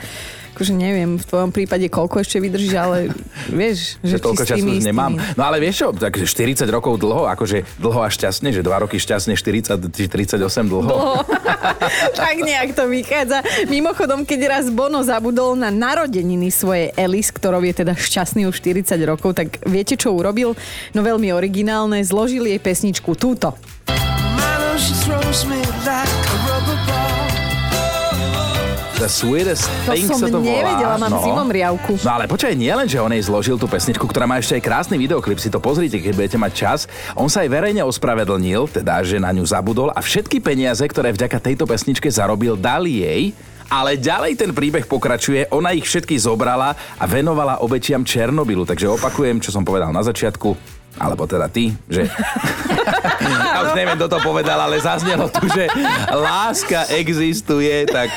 akože 0.56 0.72
neviem 0.72 1.20
v 1.20 1.24
tvojom 1.28 1.52
prípade 1.52 1.84
koľko 1.92 2.24
ešte 2.24 2.40
vydržíš, 2.40 2.74
ale 2.80 3.12
vieš, 3.52 3.94
že, 4.00 4.16
že 4.16 4.24
toľko 4.24 4.48
času 4.48 4.64
už 4.64 4.88
nemám. 4.88 5.20
No 5.36 5.44
ale 5.44 5.60
vieš 5.60 5.84
čo, 5.84 5.88
takže 5.92 6.24
40 6.24 6.64
rokov 6.72 6.96
dlho, 6.96 7.28
akože 7.28 7.76
dlho 7.76 8.00
a 8.00 8.08
šťastne, 8.08 8.56
že 8.56 8.64
2 8.64 8.84
roky 8.88 8.96
šťastne, 8.96 9.36
40, 9.36 9.92
38 9.92 10.40
dlho. 10.64 10.88
dlho. 10.88 11.20
tak 12.24 12.40
nejak 12.40 12.72
to 12.72 12.88
vychádza. 12.88 13.44
Mimochodom, 13.68 14.24
keď 14.24 14.40
raz 14.48 14.64
Bono 14.72 15.04
zabudol 15.04 15.60
na 15.60 15.68
narodeniny 15.68 16.48
svojej 16.48 16.96
Elis, 16.96 17.28
ktorou 17.28 17.60
je 17.60 17.76
teda 17.76 17.92
šťastný 17.92 18.48
už 18.48 18.56
40 18.64 18.96
rokov, 19.04 19.36
tak 19.36 19.60
viete, 19.68 20.00
čo 20.00 20.16
urobil? 20.16 20.56
No 20.96 21.04
veľmi 21.04 21.36
originálne, 21.36 22.00
zložil 22.00 22.48
jej 22.48 22.56
pesničku 22.56 23.12
túto. 23.12 23.52
The 29.06 29.14
Sweetest 29.14 29.70
Thing 29.86 30.10
to 30.10 30.18
sa 30.18 30.26
to 30.26 30.42
volá. 30.42 30.66
nevedela, 30.66 30.98
mám 30.98 31.14
no. 31.14 31.22
zimom 31.22 31.46
riavku. 31.46 31.94
No 32.02 32.18
ale 32.18 32.26
počkaj, 32.26 32.58
nie 32.58 32.74
len, 32.74 32.90
že 32.90 32.98
on 32.98 33.14
jej 33.14 33.22
zložil 33.22 33.54
tú 33.54 33.70
pesničku, 33.70 34.02
ktorá 34.02 34.26
má 34.26 34.42
ešte 34.42 34.58
aj 34.58 34.66
krásny 34.66 34.98
videoklip, 34.98 35.38
si 35.38 35.46
to 35.46 35.62
pozrite, 35.62 35.94
keď 35.94 36.10
budete 36.10 36.34
mať 36.42 36.52
čas. 36.58 36.80
On 37.14 37.30
sa 37.30 37.46
aj 37.46 37.54
verejne 37.54 37.86
ospravedlnil, 37.86 38.66
teda, 38.66 39.06
že 39.06 39.22
na 39.22 39.30
ňu 39.30 39.46
zabudol 39.46 39.94
a 39.94 40.02
všetky 40.02 40.42
peniaze, 40.42 40.82
ktoré 40.82 41.14
vďaka 41.14 41.38
tejto 41.38 41.70
pesničke 41.70 42.10
zarobil, 42.10 42.58
dali 42.58 43.06
jej 43.06 43.30
ale 43.66 43.98
ďalej 43.98 44.38
ten 44.38 44.50
príbeh 44.54 44.86
pokračuje, 44.86 45.50
ona 45.50 45.74
ich 45.74 45.86
všetky 45.86 46.14
zobrala 46.22 46.74
a 46.98 47.04
venovala 47.06 47.62
obečiam 47.62 48.06
Černobylu. 48.06 48.62
Takže 48.62 48.90
opakujem, 48.90 49.42
čo 49.42 49.50
som 49.50 49.66
povedal 49.66 49.90
na 49.90 50.06
začiatku, 50.06 50.75
alebo 50.96 51.28
teda 51.28 51.46
ty, 51.52 51.76
že... 51.88 52.08
ja 53.54 53.58
už 53.68 53.72
neviem, 53.76 53.96
kto 53.96 54.08
to 54.08 54.18
povedal, 54.24 54.56
ale 54.56 54.80
zaznelo 54.80 55.28
tu, 55.28 55.44
že 55.48 55.68
láska 56.10 56.88
existuje, 56.96 57.84
tak 57.88 58.12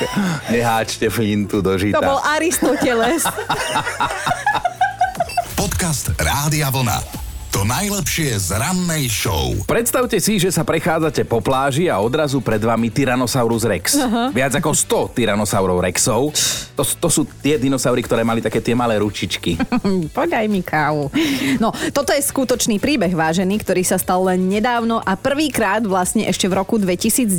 neháčte 0.48 1.12
flintu 1.12 1.60
do 1.60 1.76
žita. 1.76 2.00
To 2.00 2.16
bol 2.16 2.20
Aristoteles. 2.24 3.24
Podcast 5.60 6.12
Rádia 6.16 6.72
Vlna. 6.72 7.19
To 7.50 7.66
najlepšie 7.66 8.38
z 8.38 8.54
rannej 8.54 9.10
show. 9.10 9.50
Predstavte 9.66 10.22
si, 10.22 10.38
že 10.38 10.54
sa 10.54 10.62
prechádzate 10.62 11.26
po 11.26 11.42
pláži 11.42 11.90
a 11.90 11.98
odrazu 11.98 12.38
pred 12.38 12.62
vami 12.62 12.94
Tyrannosaurus 12.94 13.66
rex. 13.66 13.98
Uh-huh. 13.98 14.30
Viac 14.30 14.54
ako 14.54 14.70
100 14.70 15.18
Tyrannosaurov 15.18 15.82
rexov. 15.82 16.30
To, 16.78 16.86
to 16.86 17.08
sú 17.10 17.26
tie 17.42 17.58
dinosaury, 17.58 18.06
ktoré 18.06 18.22
mali 18.22 18.38
také 18.38 18.62
tie 18.62 18.78
malé 18.78 19.02
ručičky. 19.02 19.58
Podaj 20.16 20.46
mi 20.46 20.62
kávu. 20.62 21.10
No, 21.58 21.74
toto 21.90 22.14
je 22.14 22.22
skutočný 22.22 22.78
príbeh, 22.78 23.10
vážený, 23.10 23.58
ktorý 23.66 23.82
sa 23.82 23.98
stal 23.98 24.30
len 24.30 24.46
nedávno 24.46 25.02
a 25.02 25.18
prvýkrát 25.18 25.82
vlastne 25.82 26.30
ešte 26.30 26.46
v 26.46 26.54
roku 26.54 26.78
2019, 26.78 27.34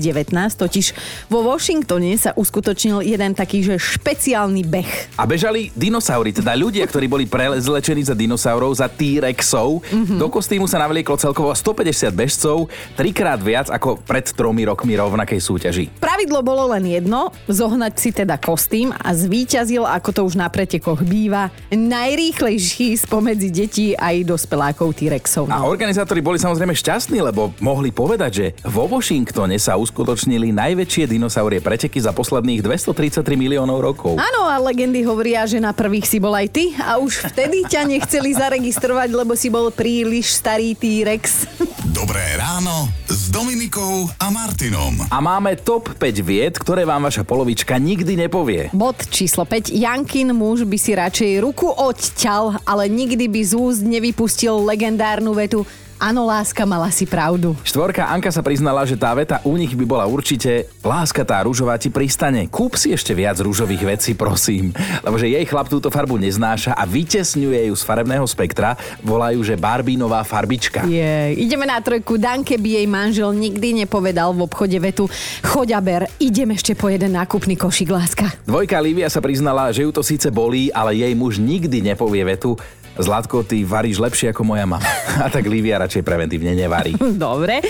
totiž 0.60 0.92
vo 1.32 1.40
Washingtone 1.48 2.20
sa 2.20 2.36
uskutočnil 2.36 3.00
jeden 3.08 3.32
taký, 3.32 3.64
že 3.64 3.80
špeciálny 3.80 4.68
beh. 4.68 5.16
A 5.16 5.24
bežali 5.24 5.72
dinosaury, 5.72 6.36
teda 6.36 6.52
ľudia, 6.52 6.84
ktorí 6.84 7.08
boli 7.08 7.24
prezlečení 7.32 8.04
za 8.04 8.12
dinosaurov, 8.12 8.76
za 8.76 8.92
T-rexov. 8.92 9.80
Mm-hmm. 10.02 10.18
Do 10.18 10.34
kostýmu 10.34 10.66
sa 10.66 10.82
navlieklo 10.82 11.14
celkovo 11.14 11.54
150 11.54 12.10
bežcov, 12.10 12.74
trikrát 12.98 13.38
viac 13.38 13.70
ako 13.70 14.02
pred 14.02 14.26
tromi 14.34 14.66
rokmi 14.66 14.98
rovnakej 14.98 15.38
súťaži. 15.38 15.86
Pravidlo 16.02 16.42
bolo 16.42 16.74
len 16.74 16.90
jedno, 16.90 17.30
zohnať 17.46 17.94
si 18.02 18.10
teda 18.10 18.42
kostým 18.42 18.90
a 18.90 19.14
zvíťazil, 19.14 19.86
ako 19.86 20.10
to 20.10 20.22
už 20.26 20.42
na 20.42 20.50
pretekoch 20.50 21.06
býva, 21.06 21.54
najrýchlejší 21.70 22.98
spomedzi 22.98 23.54
detí 23.54 23.88
aj 23.94 24.26
dospelákov 24.26 24.98
T-Rexov. 24.98 25.54
A 25.54 25.70
organizátori 25.70 26.26
boli 26.26 26.42
samozrejme 26.42 26.74
šťastní, 26.74 27.22
lebo 27.22 27.54
mohli 27.62 27.94
povedať, 27.94 28.32
že 28.34 28.46
vo 28.66 28.90
Washingtone 28.90 29.62
sa 29.62 29.78
uskutočnili 29.78 30.50
najväčšie 30.50 31.14
dinosaurie 31.14 31.62
preteky 31.62 32.02
za 32.02 32.10
posledných 32.10 32.66
233 32.66 33.22
miliónov 33.38 33.86
rokov. 33.86 34.18
Áno, 34.18 34.50
a 34.50 34.58
legendy 34.58 35.06
hovoria, 35.06 35.46
že 35.46 35.62
na 35.62 35.78
prvých 35.78 36.10
si 36.10 36.18
bol 36.18 36.34
aj 36.34 36.48
ty 36.50 36.74
a 36.82 36.98
už 36.98 37.30
vtedy 37.30 37.70
ťa 37.70 37.86
nechceli 37.86 38.34
zaregistrovať, 38.34 39.10
lebo 39.14 39.38
si 39.38 39.54
bol 39.54 39.70
pri 39.70 39.91
príliš 39.92 40.40
starý 40.40 40.72
T-Rex. 40.72 41.52
Dobré 42.00 42.24
ráno 42.40 42.88
s 43.12 43.28
Dominikou 43.28 44.08
a 44.24 44.32
Martinom. 44.32 44.96
A 45.12 45.20
máme 45.20 45.60
top 45.60 45.92
5 46.00 46.24
vied, 46.24 46.56
ktoré 46.56 46.88
vám 46.88 47.12
vaša 47.12 47.28
polovička 47.28 47.76
nikdy 47.76 48.16
nepovie. 48.16 48.72
Bod 48.72 48.96
číslo 49.12 49.44
5. 49.44 49.68
Jankin 49.68 50.32
muž 50.32 50.64
by 50.64 50.78
si 50.80 50.96
radšej 50.96 51.44
ruku 51.44 51.68
odťal, 51.68 52.64
ale 52.64 52.88
nikdy 52.88 53.28
by 53.28 53.42
z 53.44 53.52
úst 53.52 53.84
nevypustil 53.84 54.64
legendárnu 54.64 55.36
vetu 55.36 55.68
Áno, 56.02 56.26
láska, 56.26 56.66
mala 56.66 56.90
si 56.90 57.06
pravdu. 57.06 57.54
Štvorka 57.62 58.10
Anka 58.10 58.34
sa 58.34 58.42
priznala, 58.42 58.82
že 58.90 58.98
tá 58.98 59.14
veta 59.14 59.38
u 59.46 59.54
nich 59.54 59.70
by 59.78 59.86
bola 59.86 60.10
určite 60.10 60.66
Láska 60.82 61.22
tá 61.22 61.46
rúžová 61.46 61.78
ti 61.78 61.94
pristane. 61.94 62.50
Kúp 62.50 62.74
si 62.74 62.90
ešte 62.90 63.14
viac 63.14 63.38
rúžových 63.38 63.86
vecí, 63.86 64.18
prosím. 64.18 64.74
Lebo 65.06 65.22
že 65.22 65.30
jej 65.30 65.46
chlap 65.46 65.70
túto 65.70 65.94
farbu 65.94 66.18
neznáša 66.18 66.74
a 66.74 66.90
vytesňuje 66.90 67.70
ju 67.70 67.76
z 67.78 67.84
farebného 67.86 68.26
spektra. 68.26 68.74
Volajú, 69.06 69.46
že 69.46 69.54
Barbínová 69.54 70.26
farbička. 70.26 70.90
Je, 70.90 71.38
ideme 71.38 71.70
na 71.70 71.78
trojku. 71.78 72.18
Danke 72.18 72.58
by 72.58 72.82
jej 72.82 72.88
manžel 72.90 73.30
nikdy 73.38 73.86
nepovedal 73.86 74.34
v 74.34 74.50
obchode 74.50 74.82
vetu 74.82 75.06
Choď 75.46 75.78
ber, 75.86 76.10
idem 76.18 76.58
ešte 76.58 76.74
po 76.74 76.90
jeden 76.90 77.14
nákupný 77.14 77.54
košík, 77.54 77.94
láska. 77.94 78.26
Dvojka 78.50 78.82
Lívia 78.82 79.06
sa 79.06 79.22
priznala, 79.22 79.70
že 79.70 79.86
ju 79.86 79.94
to 79.94 80.02
síce 80.02 80.34
bolí, 80.34 80.74
ale 80.74 80.98
jej 80.98 81.14
muž 81.14 81.38
nikdy 81.38 81.94
nepovie 81.94 82.26
vetu 82.26 82.58
Zlatko, 83.00 83.44
ty 83.46 83.64
varíš 83.64 84.02
lepšie 84.02 84.32
ako 84.36 84.44
moja 84.44 84.68
mama. 84.68 84.84
A 85.24 85.32
tak 85.32 85.48
Lívia 85.48 85.80
radšej 85.80 86.04
preventívne 86.04 86.52
nevarí. 86.56 86.96
Dobre. 87.26 87.64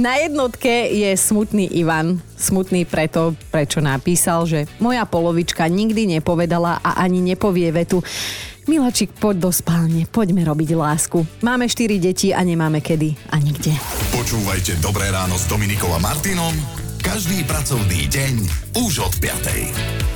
Na 0.00 0.18
jednotke 0.18 0.90
je 0.90 1.10
smutný 1.14 1.70
Ivan. 1.78 2.18
Smutný 2.34 2.84
preto, 2.88 3.38
prečo 3.52 3.78
napísal, 3.78 4.44
že 4.48 4.66
moja 4.82 5.06
polovička 5.06 5.66
nikdy 5.70 6.18
nepovedala 6.18 6.82
a 6.82 7.00
ani 7.00 7.22
nepovie 7.22 7.70
vetu. 7.70 8.02
Milačik, 8.64 9.12
poď 9.20 9.44
do 9.44 9.50
spálne, 9.52 10.08
poďme 10.08 10.40
robiť 10.40 10.72
lásku. 10.72 11.20
Máme 11.44 11.68
štyri 11.68 12.00
deti 12.00 12.32
a 12.32 12.40
nemáme 12.40 12.80
kedy 12.80 13.12
a 13.28 13.36
nikde. 13.36 13.76
Počúvajte 14.16 14.80
Dobré 14.80 15.12
ráno 15.12 15.36
s 15.36 15.44
Dominikom 15.44 15.92
a 15.92 16.00
Martinom 16.00 16.84
každý 17.04 17.44
pracovný 17.44 18.08
deň 18.08 18.34
už 18.80 19.04
od 19.04 19.12
5. 19.20 20.13